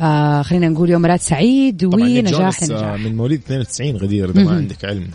آه 0.00 0.42
خلينا 0.42 0.68
نقول 0.68 0.90
يوم 0.90 1.02
ميلاد 1.02 1.20
سعيد 1.20 1.84
ونجاح 1.84 2.62
آه، 2.62 2.66
لنجاح 2.66 2.98
من 2.98 3.16
مواليد 3.16 3.40
92 3.46 3.96
غدير 3.96 4.30
إذا 4.30 4.42
ما 4.44 4.50
عندك 4.50 4.84
علم. 4.84 5.08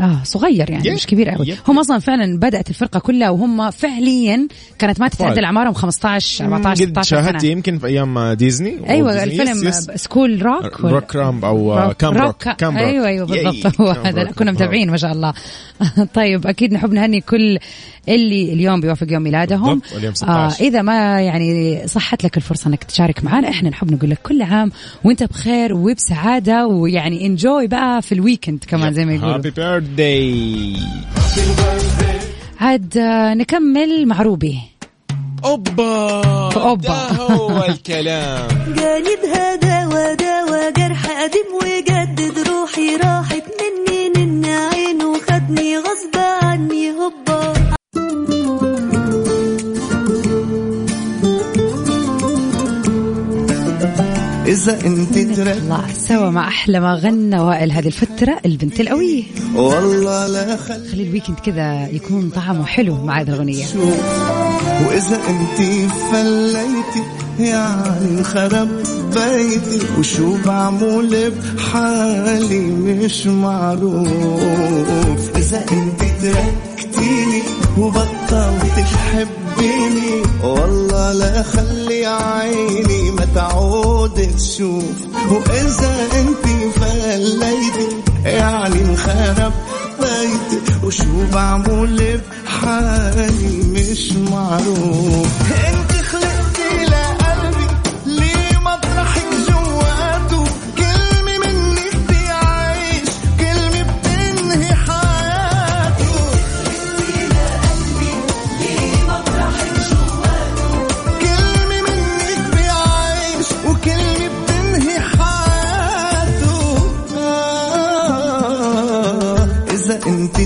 آه 0.00 0.20
صغير 0.24 0.70
يعني 0.70 0.88
yep. 0.88 0.94
مش 0.94 1.06
كبير 1.06 1.28
قوي 1.30 1.48
yep. 1.48 1.56
هم 1.68 1.78
أصلا 1.78 1.98
فعلا 1.98 2.38
بدأت 2.38 2.70
الفرقة 2.70 3.00
كلها 3.00 3.30
وهم 3.30 3.70
فعليا 3.70 4.48
كانت 4.78 5.00
ما 5.00 5.06
أطفال. 5.06 5.44
اعمارهم 5.44 5.72
15 5.74 6.44
14 6.44 6.84
قد 6.84 6.90
16 6.90 7.08
شاهدت 7.16 7.40
سنة 7.40 7.50
يمكن 7.50 7.78
في 7.78 7.86
أيام 7.86 8.32
ديزني 8.32 8.90
أيوه 8.90 9.24
ديزني. 9.24 9.42
الفيلم 9.42 9.68
yes، 9.68 9.88
yes. 9.88 10.02
School 10.02 10.42
Rock 10.42 10.80
ولا- 10.84 10.92
روك 10.94 11.16
رامب 11.16 11.44
أو 11.44 11.92
Camp 11.98 12.18
Rock 12.18 12.42
Camp 12.48 12.78
Rock 12.78 12.86
أيوه 12.86 13.06
أيوه 13.06 13.26
بالضبط 13.26 13.80
هو 13.80 13.86
هذا. 13.90 14.24
كنا 14.24 14.52
متابعين 14.52 14.90
ما 14.90 14.96
شاء 14.96 15.12
الله 15.12 15.32
طيب 16.14 16.46
أكيد 16.46 16.72
نحب 16.72 16.92
نهني 16.92 17.20
كل 17.20 17.58
اللي 18.08 18.52
اليوم 18.52 18.80
بيوافق 18.80 19.06
يوم 19.12 19.22
ميلادهم 19.22 19.80
16. 20.14 20.64
إذا 20.64 20.82
ما 20.82 21.20
يعني 21.20 21.82
صحت 21.86 22.24
لك 22.24 22.36
الفرصة 22.36 22.68
إنك 22.68 22.84
تشارك 22.84 23.24
معنا 23.24 23.48
إحنا 23.48 23.70
نحب 23.70 23.92
نقول 23.92 24.10
لك 24.10 24.18
كل 24.22 24.42
عام 24.42 24.72
وأنت 25.04 25.22
بخير 25.22 25.74
وبسعادة 25.74 26.66
ويعني 26.66 27.26
enjoy 27.26 27.66
بقى 27.66 28.02
في 28.02 28.12
ال 28.12 28.18
weekend 28.18 28.64
كمان 28.68 28.92
زي 28.94 29.04
ما 29.04 29.14
يقولوا 29.14 29.34
happy 29.34 29.50
birthday 29.96 30.76
عاد 32.60 32.98
آه، 32.98 33.34
نكمل 33.34 34.06
مع 34.06 34.22
روبي. 34.22 34.58
أوبا. 35.44 36.22
أوبا. 36.56 36.88
ده 36.88 36.94
هو 37.12 37.64
الكلام. 37.68 38.48
جانبها 38.66 39.54
دوا 39.56 40.14
دوا 40.14 40.70
جرح 40.70 41.06
قديم 41.22 41.67
إذا 54.48 54.86
أنت 54.86 55.16
الله 55.16 55.92
سوا 55.92 56.30
مع 56.30 56.48
أحلى 56.48 56.80
ما 56.80 56.94
غنى 56.94 57.40
وائل 57.40 57.72
هذه 57.72 57.86
الفترة 57.86 58.38
البنت 58.46 58.80
القوية. 58.80 59.22
والله 59.54 60.26
لا 60.26 60.56
خلي 60.56 60.88
خلي 60.88 61.02
الويكند 61.02 61.38
كذا 61.38 61.88
يكون 61.88 62.30
طعمه 62.30 62.66
حلو 62.66 63.04
مع 63.04 63.20
هذه 63.20 63.28
الأغنية. 63.28 63.66
شوف 63.66 63.98
وإذا 64.88 65.20
أنت 65.28 65.58
فليتي 66.12 67.02
يعني 67.40 68.24
خرب 68.24 68.68
بيتي 69.14 69.86
وشو 69.98 70.36
بعمل 70.46 71.32
بحالي 71.56 72.60
مش 72.60 73.26
معروف. 73.26 75.36
إذا 75.36 75.64
أنت 75.72 76.00
تركتيني 76.22 77.42
وبطلت 77.78 78.78
تحبيني 79.58 80.22
والله 80.42 81.12
لا 81.12 81.42
خلي 81.42 82.06
عيني 82.06 83.10
ما 83.10 83.26
تعود 83.34 84.34
تشوف. 84.36 84.84
وإذا 85.30 86.06
أنت 86.20 86.72
فليتي 86.74 87.88
يعني 88.24 88.80
انخرب 88.80 89.52
بيتي 90.00 90.86
وشو 90.86 91.26
بعمل 91.32 92.20
بحالي 92.46 93.62
مش 93.72 94.12
معروف. 94.12 95.28
انت 95.50 95.87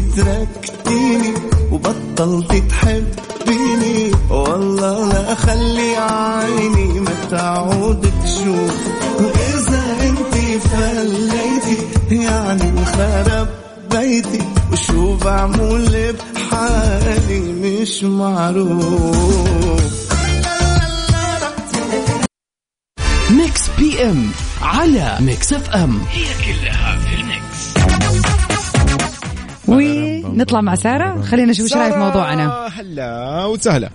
تركتيني 0.01 1.35
وبطلت 1.73 2.53
تحبيني. 2.71 4.13
والله 4.31 5.09
لا 5.13 5.33
أخلي 5.33 5.97
عيني 5.97 7.01
ما 7.01 7.15
تعود 7.31 8.13
تشوف 8.25 8.77
وإذا 9.19 9.97
أنت 10.01 10.35
فليتي 10.63 11.77
يعني 12.11 12.63
انخرب 12.63 13.49
بيتي 13.91 14.43
وشو 14.73 15.17
بعمل 15.17 16.15
بحالي 16.35 17.41
مش 17.41 18.05
معروف. 18.05 19.93
Mix 23.31 23.63
PM 23.79 24.31
على 24.63 25.17
Mix 25.21 25.53
FM. 25.53 26.01
ونطلع 29.73 30.61
مع 30.61 30.75
سارة. 30.75 31.21
خلينا 31.23 31.51
نشوف 31.51 31.65
إيش 31.65 31.77
رايك 31.77 31.97
موضوعنا. 31.97 32.67
هلا 32.67 33.45
وسهلا. 33.45 33.91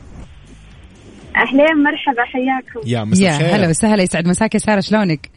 أهلين 1.35 1.83
مرحبا 1.83 2.23
حياكم. 2.23 2.89
يا 2.89 3.03
مساء 3.03 3.23
يا 3.23 3.37
الخير. 3.37 3.55
هلا 3.55 3.69
وسهلا. 3.69 4.03
يسعد 4.03 4.27
مساك 4.27 4.53
يا 4.53 4.59
سارة 4.59 4.79
شلونك؟ 4.79 5.29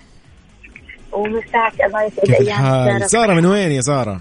ومساك 1.12 1.87
الله 1.87 2.03
يسعد 2.03 2.41
الحال؟ 2.41 3.11
سارة 3.11 3.35
من 3.35 3.47
وين 3.47 3.73
يا 3.73 3.81
سارة؟ 3.81 4.21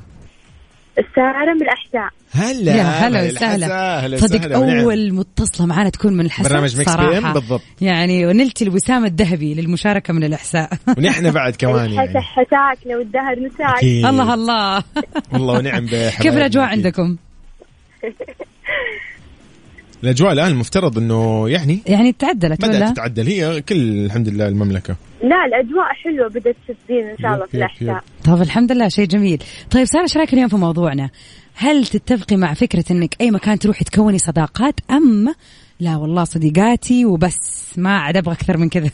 سارة 1.15 1.53
من 1.53 1.61
الأحساء 1.61 2.09
هلا 2.31 2.75
يا 2.75 2.83
هلا 2.83 3.23
وسهلا 3.23 3.99
هلا 4.05 4.17
صدق 4.17 4.57
ونعم. 4.57 4.79
أول 4.79 5.13
متصلة 5.13 5.65
معنا 5.67 5.89
تكون 5.89 6.13
من 6.13 6.25
الحساء 6.25 6.49
برنامج 6.49 6.77
ميكس 6.77 6.91
صراحة. 6.91 7.33
بالضبط. 7.33 7.61
يعني 7.81 8.25
ونلتي 8.27 8.63
الوسام 8.63 9.05
الذهبي 9.05 9.53
للمشاركة 9.53 10.13
من 10.13 10.23
الاحساء 10.23 10.69
ونحن 10.97 11.31
بعد 11.31 11.55
كمان 11.61 11.91
يعني 11.91 12.21
حساك 12.21 12.77
لو 12.85 13.01
الدهر 13.01 13.39
مساك 13.39 13.77
أكيد. 13.77 14.05
الله 14.05 14.33
الله 14.33 14.83
والله 15.33 15.53
ونعم 15.57 15.87
كيف 16.21 16.33
الأجواء. 16.37 16.65
عندكم؟ 16.65 17.17
الأجواء 20.03 20.33
الآن 20.33 20.47
المفترض 20.51 20.97
إنه 20.97 21.49
يعني 21.49 21.79
يعني 21.87 22.11
تعدلت 22.11 22.65
بدأت؟ 22.65 22.93
تتعدل 22.93 23.27
هي 23.27 23.61
كل 23.61 24.05
الحمد 24.05 24.29
لله 24.29 24.47
المملكة 24.47 24.95
لا 25.23 25.45
الأجواء 25.45 25.93
حلوة 25.93 26.29
بدأت 26.29 26.55
تزين 26.67 27.07
إن 27.09 27.17
شاء 27.17 27.33
الله 27.33 27.45
في 27.45 27.57
يب، 27.57 27.63
يب، 27.63 27.81
الأحساء 27.81 28.03
طب 28.25 28.41
الحمد 28.41 28.71
لله 28.71 28.87
شيء 28.87 29.05
جميل. 29.05 29.43
طيب 29.71 29.85
سارة 29.85 30.03
إيش 30.03 30.17
رأيك 30.17 30.33
اليوم 30.33 30.47
في 30.47 30.55
موضوعنا؟ 30.55 31.09
هل 31.55 31.85
تتفقي 31.85 32.35
مع 32.35 32.53
فكرة 32.53 32.83
إنك 32.91 33.15
أي 33.21 33.31
مكان 33.31 33.59
تروحي 33.59 33.85
تكوني 33.85 34.17
صداقات؟ 34.17 34.75
أم 34.91 35.33
لا 35.79 35.97
والله 35.97 36.23
صديقاتي 36.23 37.05
وبس 37.05 37.73
ما 37.77 37.97
عاد 37.97 38.17
أبغى 38.17 38.33
أكثر 38.33 38.57
من 38.57 38.69
كذا. 38.69 38.89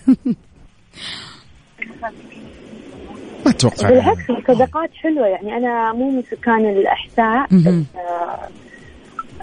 ما 3.46 3.52
أتوقع. 3.52 3.90
بالعكس 3.90 4.30
الصداقات 4.30 4.90
حلوة. 4.94 5.28
يعني 5.28 5.58
أنا 5.58 5.94
مو 5.94 6.12
من 6.12 6.24
سكان. 6.32 6.84
بس 6.84 7.20
آه، 7.20 7.48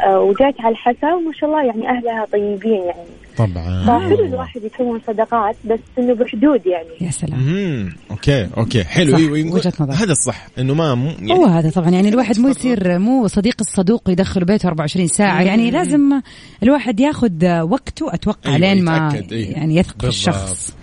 آه، 0.04 0.20
وجيت 0.20 0.60
على 0.60 0.72
الحسا 0.72 1.14
وما 1.14 1.32
شاء 1.32 1.50
الله 1.50 1.64
يعني 1.64 1.88
أهلها 1.88 2.24
طيبين 2.32 2.82
يعني. 2.82 3.21
طبعا. 3.36 3.84
فحلو 3.86 4.24
الواحد 4.24 4.64
يكون 4.64 5.00
صداقات 5.06 5.56
بس 5.64 5.78
إنه 5.98 6.14
بحدود 6.14 6.66
يعني. 6.66 6.88
يا 7.00 7.10
سلام. 7.10 7.40
مم. 7.40 7.92
okay 8.10 8.48
okay. 8.56 8.84
حلو. 8.84 9.12
صح، 9.12 9.18
أيوه. 9.18 9.54
وجهة 9.54 9.72
نظر. 9.80 9.92
هذا 9.92 10.12
الصح 10.12 10.46
إنه 10.58 10.74
ما 10.74 10.94
مو 10.94 11.06
يعني 11.06 11.32
هو 11.32 11.44
هذا 11.44 11.70
طبعا. 11.70 11.90
يعني 11.90 12.08
الواحد 12.08 12.38
مو 12.38 12.48
يصير 12.48 12.98
مو 12.98 13.26
صديق 13.26 13.56
الصدوق 13.60 14.10
يدخل 14.10 14.44
بيته 14.44 14.66
24 14.66 15.06
ساعة. 15.06 15.42
يعني 15.42 15.70
لازم 15.70 16.20
الواحد 16.62 17.00
ياخذ 17.00 17.60
وقته 17.60 18.14
أتوقع 18.14 18.50
أيوة، 18.50 18.58
لين 18.58 18.84
ما 18.84 19.12
أيوة. 19.14 19.26
يعني 19.32 19.76
يثق 19.76 19.92
في 19.92 20.06
بالضبط. 20.06 20.08
الشخص. 20.08 20.76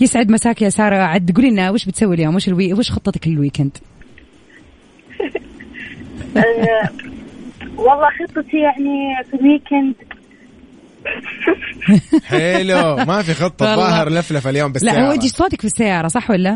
يسعد 0.00 0.30
مساك 0.30 0.62
يا 0.62 0.68
سارة. 0.68 0.96
عاد 0.96 1.36
قولي 1.36 1.50
لنا 1.50 1.70
وش 1.70 1.84
بتسوي 1.86 2.14
اليوم؟ 2.14 2.34
وش 2.34 2.48
الوي 2.48 2.72
وش 2.72 2.90
خطتك 2.90 3.28
لل 3.28 3.38
weekend؟ 3.38 3.76
آه، 6.36 6.88
والله 7.76 8.08
خطتي 8.10 8.56
يعني 8.58 9.24
في 9.30 9.36
ال 9.36 9.43
weekend 9.43 9.94
حلو. 12.26 12.96
ما 12.96 13.22
في 13.22 13.34
خطة 13.34 13.66
والله. 13.66 13.76
ظاهر 13.76 14.08
لفلفه 14.08 14.50
اليوم 14.50 14.72
بس 14.72 14.84
لا 14.84 15.08
هو 15.08 15.12
يجي 15.12 15.28
صوتك 15.28 15.60
في 15.60 15.66
السيارة 15.66 16.08
صح 16.08 16.30
ولا؟ 16.30 16.50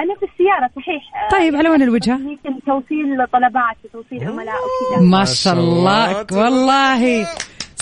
أنا 0.00 0.14
في 0.20 0.26
السيارة 0.32 0.70
صحيح. 0.76 1.02
طيب 1.32 1.56
على 1.56 1.68
وين 1.68 1.82
الوجهة؟ 1.82 2.16
ال 2.16 2.21
weekend 2.21 2.60
توصيل 2.66 3.26
طلبات 3.32 3.76
وتوصيل 3.84 4.28
عملاء 4.28 4.54
وكذا. 4.54 5.08
ما 5.10 5.24
شاء 5.24 5.54
الله. 5.54 6.26
والله. 6.32 7.26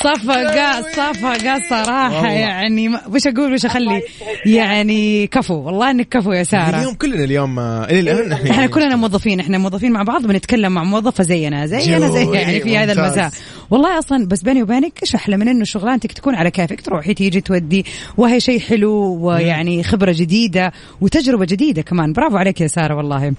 صفقة 0.05 0.83
صفقة 0.83 1.61
صراحة. 1.71 2.27
يعني 2.31 2.89
وش 2.89 3.27
أقول؟ 3.27 3.53
وش 3.53 3.65
أخلي؟ 3.67 4.03
يعني 4.47 5.27
كفو 5.27 5.55
والله 5.55 5.91
إنك 5.91 6.09
كفو 6.09 6.33
يا 6.33 6.43
سارة. 6.43 6.79
اليوم 6.79 6.95
كلنا 6.95 7.25
اليوم 7.25 7.59
إلى 7.59 8.01
الآن 8.01 8.33
إحنا 8.33 8.67
كلنا 8.67 8.97
موظفين 8.97 9.41
إحنا 9.41 9.59
موظفين 9.59 9.93
مع 9.93 10.03
بعض 10.03 10.27
بنتكلم 10.27 10.73
مع 10.73 10.85
موظفة 10.85 11.25
زينا 11.25 11.67
زينا 11.67 12.09
زي 12.09 12.33
يعني 12.33 12.61
في 12.61 12.79
هذا. 12.79 12.93
المساء. 12.93 13.31
والله 13.71 13.99
أصلا 13.99 14.27
بس 14.27 14.43
بيني 14.43 14.63
وبينك 14.63 14.93
إيش 15.03 15.15
أحلى 15.15 15.37
من 15.37 15.49
إنه 15.49 15.65
شغلانتك 15.65 16.13
تكون 16.13 16.35
على 16.35 16.51
كيفك 16.51 16.81
تروحي 16.81 17.15
تيجي 17.15 17.41
تودي 17.41 17.85
وهي 18.17 18.41
شيء 18.41 18.61
حلو 18.61 18.93
ويعني 19.21 19.83
خبرة 19.83 20.13
جديدة 20.17 20.73
وتجربة 21.01 21.45
جديدة 21.45 21.83
كمان. 21.83 22.13
برافو 22.13 22.37
عليك 22.37 22.61
يا 22.61 22.67
سارة 22.67 22.95
والله. 22.95 23.33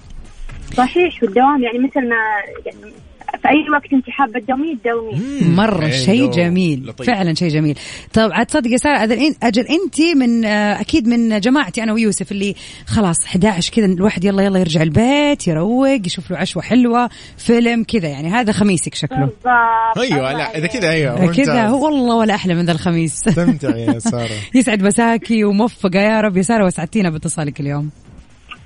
صحيح 0.76 1.22
والدوام 1.22 1.62
يعني 1.62 1.78
مثل 1.78 2.08
ما 2.08 2.16
يعني 2.66 2.92
في 3.42 3.48
أي 3.48 3.70
وقت 3.70 3.92
أنت 3.92 4.10
حابة 4.10 4.40
تدومي 4.40 4.78
تدومي 4.84 5.54
مرة. 5.56 5.90
شيء 5.90 6.30
جميل 6.30 6.86
لطيف. 6.86 7.06
فعلا 7.06 7.34
شيء 7.34 7.48
جميل. 7.48 7.78
طب 8.12 8.32
عاد 8.32 8.46
تصدق 8.46 8.70
يا 8.70 8.76
ساره 8.76 9.02
أجل 9.42 9.66
أنت 9.66 10.00
من 10.16 10.44
آه، 10.44 10.80
أكيد 10.80 11.08
من 11.08 11.40
جماعتي 11.40 11.82
أنا 11.82 11.92
ويوسف 11.92 12.32
اللي 12.32 12.54
خلاص 12.86 13.24
11 13.26 13.72
كذا 13.72 13.86
الواحد 13.86 14.24
يلا 14.24 14.42
يلا 14.42 14.58
يرجع 14.58 14.82
البيت 14.82 15.48
يروق 15.48 16.06
يشوف 16.06 16.30
له 16.30 16.36
عشوة 16.38 16.62
حلوة 16.62 17.10
فيلم 17.36 17.84
كذا 17.84 18.08
يعني. 18.08 18.28
هذا 18.28 18.52
خميسك 18.52 18.94
شكله. 18.94 19.18
بالضبط. 19.18 19.98
أيوه 19.98 20.32
لا 20.32 20.58
إذا 20.58 20.66
كذا 20.66 20.90
أيوه. 20.90 21.32
كذا 21.32 21.66
هو 21.66 21.84
والله 21.84 22.16
ولا 22.16 22.34
أحلى 22.34 22.54
من 22.54 22.64
ذا 22.64 22.72
الخميس. 22.72 23.28
استمتع 23.28 23.76
يا 23.76 23.98
سارة. 23.98 24.30
يسعد 24.54 24.82
مساكي 24.82 25.44
وموفقة 25.44 26.00
يا 26.00 26.20
رب. 26.20 26.36
يا 26.36 26.42
سارة 26.42 26.66
وسعدتينا 26.66 27.10
باتصالك 27.10 27.60
اليوم. 27.60 27.90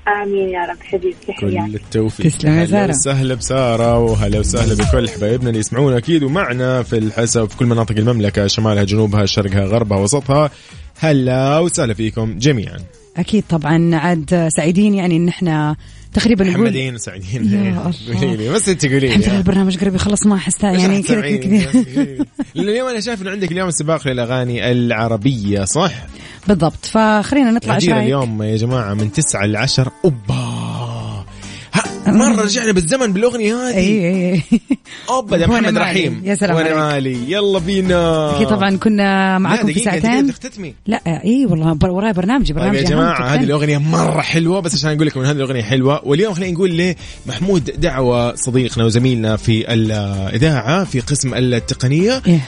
آمين 0.09 0.49
يا 0.49 0.61
رب 0.61 0.77
حبيبتي 0.83 1.33
كل 1.41 1.75
التوفيق. 1.75 2.27
تسلم 2.27 2.59
يا 2.59 2.67
سارة. 2.67 2.91
وسهلا 2.91 3.35
بسارة 3.35 3.99
وهلا 3.99 4.39
وسهلا 4.39 4.75
بكل 4.75 5.09
حبايبنا 5.09 5.49
اللي 5.49 5.61
يسمعونا 5.61 5.99
أكيد 5.99 6.23
ومعنا 6.23 6.83
في 6.83 6.99
الحسا 6.99 7.43
وفي 7.43 7.57
كل 7.57 7.67
مناطق 7.67 7.97
المملكة 7.97 8.47
شمالها 8.47 8.85
جنوبها 8.85 9.27
شرقها 9.27 9.65
غربها 9.65 9.99
وسطها. 9.99 10.51
هلا 10.99 11.59
وسهلا 11.59 11.95
فيكم 11.95 12.39
جميعا. 12.39 12.79
أكيد 13.17 13.45
طبعا 13.49 13.95
عاد 13.97 14.49
سعيدين 14.57 14.95
يعني 14.95 15.17
إن 15.17 15.29
إحنا 15.29 15.77
تقريبا 16.17 16.45
نقول 16.45 16.61
محمدين 16.61 16.99
يا 16.99 17.41
الله. 17.41 17.93
قولي 18.21 18.37
لي 18.37 18.49
بس 18.49 18.69
انت 18.69 18.87
قولي 18.87 19.07
الحمد 19.07 19.23
لله 19.23 19.33
لي 19.33 19.39
البرنامج 19.39 19.79
قريب 19.79 19.95
يخلص 19.95 20.27
ما 20.27 20.35
أحس 20.35 20.63
يعني 20.63 21.03
كذا 21.03 21.37
كذا 21.37 21.85
اليوم 22.57 22.89
أنا 22.89 23.01
شايف 23.01 23.23
إنه 23.23 23.31
عندك 23.31 23.53
اليوم 23.53 23.71
سباق 23.71 24.09
للأغاني 24.09 24.73
العربية 24.73 25.65
صح؟ 25.65 25.93
بالضبط. 26.49 26.87
فخلينا 26.87 27.51
نطلع 27.51 27.75
رايك؟ 27.75 27.93
اليوم 27.93 28.43
يا 28.43 28.57
جماعة 28.57 28.95
من 28.95 29.13
9 29.13 29.47
ل 29.47 29.57
10 29.57 29.93
أوبا! 30.05 30.86
مرة 32.07 32.43
رجعنا 32.43 32.73
بالزمن 32.73 33.13
بالأغنية 33.13 33.55
هذه. 33.55 33.77
إي 33.77 34.35
إي 34.35 34.43
أوبا 35.09 35.37
وأنا 35.37 35.61
محمد. 35.61 35.79
رحيم. 35.79 36.23
يا 36.25 36.35
سلام 36.35 36.57
وأنا. 36.57 36.75
مالي. 36.75 37.33
يلا 37.33 37.59
بينا. 37.59 38.37
أكيد 38.37 38.49
طبعا 38.49 38.77
كنا 38.77 39.39
معاكم 39.39 39.73
في 39.73 39.81
ساعتين. 39.81 40.29
تختتمي. 40.29 40.75
لا 40.87 41.03
إي 41.25 41.47
والله 41.47 41.79
وراي 41.85 42.13
برنامجي 42.13 42.53
طيب 42.53 42.63
برنامجي. 42.63 42.83
يا 42.83 42.89
توب 42.89 42.99
هذه 42.99 43.23
10. 43.23 43.41
الأغنية 43.41 43.79
مرة 43.79 44.21
حلوة 44.21 44.61
بس 44.61 44.75
عشان 44.75 44.91
أقول 44.91 45.07
لكم 45.07 45.21
إن 45.21 45.27
هذه 45.27 45.37
الأغنية 45.37 45.63
حلوة. 45.63 46.01
واليوم 46.05 46.35
خلينا 46.35 46.53
نقول 46.53 46.71
ليه 46.71 46.97
محمود 47.27 47.65
دعوة 47.65 48.35
صديقنا 48.35 48.85
وزميلنا 48.85 49.37
في 49.37 49.73
الإذاعة 49.73 50.85
في 50.85 51.01
قسم 51.01 51.35
التقنية. 51.35 52.23
إيه. 52.27 52.41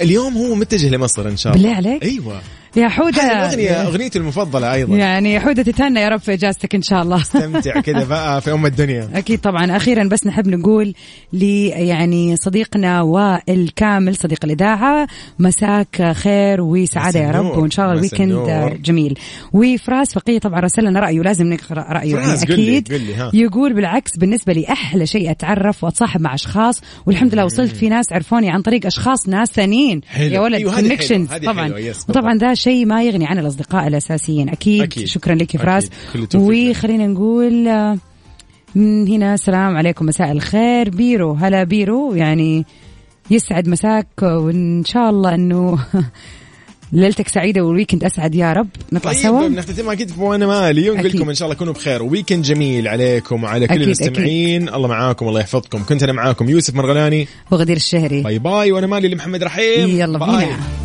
اليوم 0.00 0.36
هو 0.36 0.54
متجه 0.54 0.88
لمصر 0.88 1.28
إن 1.28 1.36
شاء 1.36 1.54
الله. 1.54 1.62
بالله 1.62 1.76
عليك. 1.76 2.04
أيوة. 2.04 2.40
يا 2.76 2.88
حودة. 2.88 3.22
هذه 3.22 3.32
الأغنية 3.54 3.70
أغنيتي 3.86 4.18
المفضلة 4.18 4.72
أيضا. 4.74 4.96
يعني 4.96 5.32
يا 5.32 5.40
حودة 5.40 5.62
تتهنى 5.62 6.00
يا 6.00 6.08
رب 6.08 6.20
في 6.20 6.32
إجازتك 6.32 6.74
إن 6.74 6.82
شاء 6.82 7.02
الله. 7.02 7.16
استمتع 7.16 7.80
كذا 7.80 8.04
بقى 8.14 8.40
في 8.40 8.52
أم 8.52 8.66
الدنيا. 8.66 9.08
أكيد 9.14 9.40
طبعا. 9.40 9.76
أخيرا 9.76 10.04
بس 10.04 10.26
نحب 10.26 10.48
نقول 10.48 10.94
لي 11.32 11.68
يعني 11.68 12.36
صديقنا 12.36 13.02
والكامل 13.02 14.16
صديق 14.16 14.44
الإذاعة 14.44 15.06
مساك 15.38 16.12
خير 16.12 16.60
وسعادة 16.60 17.20
يا 17.20 17.30
رب. 17.30 17.58
وإن 17.58 17.70
شاء 17.70 17.86
الله 17.86 17.96
ال 17.98 18.07
weekend. 18.07 18.82
جميل. 18.82 19.18
وفراس 19.52 20.14
فقية 20.14 20.38
طبعا 20.38 20.60
راسل 20.60 20.84
لنا 20.84 21.00
رأيه 21.00 21.20
لازم 21.20 21.52
نقرأ 21.52 21.92
رأيه 21.92 22.14
يعني 22.14 22.26
فراس، 22.26 22.44
قل 22.44 22.60
لي- 22.60 22.78
قل 22.80 23.00
لي، 23.00 23.14
ها. 23.14 23.30
يقول 23.34 23.72
بالعكس 23.74 24.16
بالنسبة 24.16 24.52
لي 24.52 24.64
أحلى 24.68 25.06
شيء 25.06 25.30
أتعرف 25.30 25.84
وأتصاحب 25.84 26.20
مع 26.20 26.34
أشخاص 26.34 26.80
والحمد 27.06 27.34
لله 27.34 27.44
وصلت 27.44 27.76
في 27.76 27.88
ناس 27.88 28.12
عرفوني 28.12 28.50
عن 28.50 28.62
طريق 28.62 28.86
أشخاص 28.86 29.28
ناس 29.28 29.48
ثانيين. 29.48 30.00
حلو. 30.08 30.34
يا 30.34 30.40
ولد 30.40 30.54
أيوة، 30.54 30.74
connections 30.80 31.28
هذه 31.32 31.44
طبعا. 31.46 31.64
حلوة، 31.64 31.78
yes، 31.78 32.06
وطبعا 32.08 32.38
ذا 32.38 32.54
شيء 32.64 32.86
ما 32.86 33.02
يغني 33.02 33.26
عن 33.26 33.38
الأصدقاء 33.38 33.86
الأساسيين. 33.86 34.48
أكيد, 34.48 34.82
أكيد. 34.82 35.04
شكرا 35.04 35.34
لك 35.34 35.54
يا. 35.54 35.60
فراس. 35.60 35.90
وخلينا 36.34 37.06
نقول 37.06 37.68
آه، 37.68 37.98
من 38.74 39.08
هنا 39.08 39.34
السلام 39.34 39.76
عليكم. 39.76 40.06
مساء 40.06 40.32
الخير. 40.32 40.90
بيرو. 40.90 41.32
هلا 41.32 41.64
بيرو. 41.64 42.14
يعني 42.14 42.64
يسعد 43.30 43.68
مساك. 43.68 44.06
وإن 44.22 44.82
شاء 44.84 45.10
الله 45.10 45.34
إنه 45.34 45.78
ليلتك 46.92 47.28
سعيدة 47.28 47.62
وال 47.62 47.71
weekend 47.71 48.04
أسعد. 48.04 48.34
يا 48.34 48.52
رب. 48.52 48.68
نطلع 48.92 49.12
طيب 49.12 49.22
سوا. 49.22 49.48
نختتم 49.48 49.90
أكيد 49.90 50.12
وأنا 50.18 50.46
مالي. 50.46 50.90
ونقول. 50.90 51.08
لكم 51.08 51.28
إن 51.28 51.34
شاء 51.34 51.46
الله 51.46 51.58
كونوا 51.58 51.72
بخير. 51.72 52.02
weekend 52.02 52.42
جميل 52.42 52.88
عليكم 52.88 53.44
وعلى 53.44 53.66
كل 53.66 53.82
المستمعين. 53.82 54.68
الله 54.68 54.88
معاكم 54.88 55.28
الله 55.28 55.40
يحفظكم. 55.40 55.82
كنت 55.84 56.02
أنا 56.02 56.12
معاكم 56.12 56.48
يوسف 56.48 56.74
مرغلاني. 56.74 57.28
وغدير 57.50 57.76
الشهري. 57.76 58.22
bye 58.22 58.38
bye. 58.38 58.72
وأنا 58.72 58.86
مالي 58.86 59.08
لمحمد 59.08 59.42
رحيم. 59.42 59.88
يلا 59.88 60.18
bye. 60.18 60.46
بينا 60.46 60.83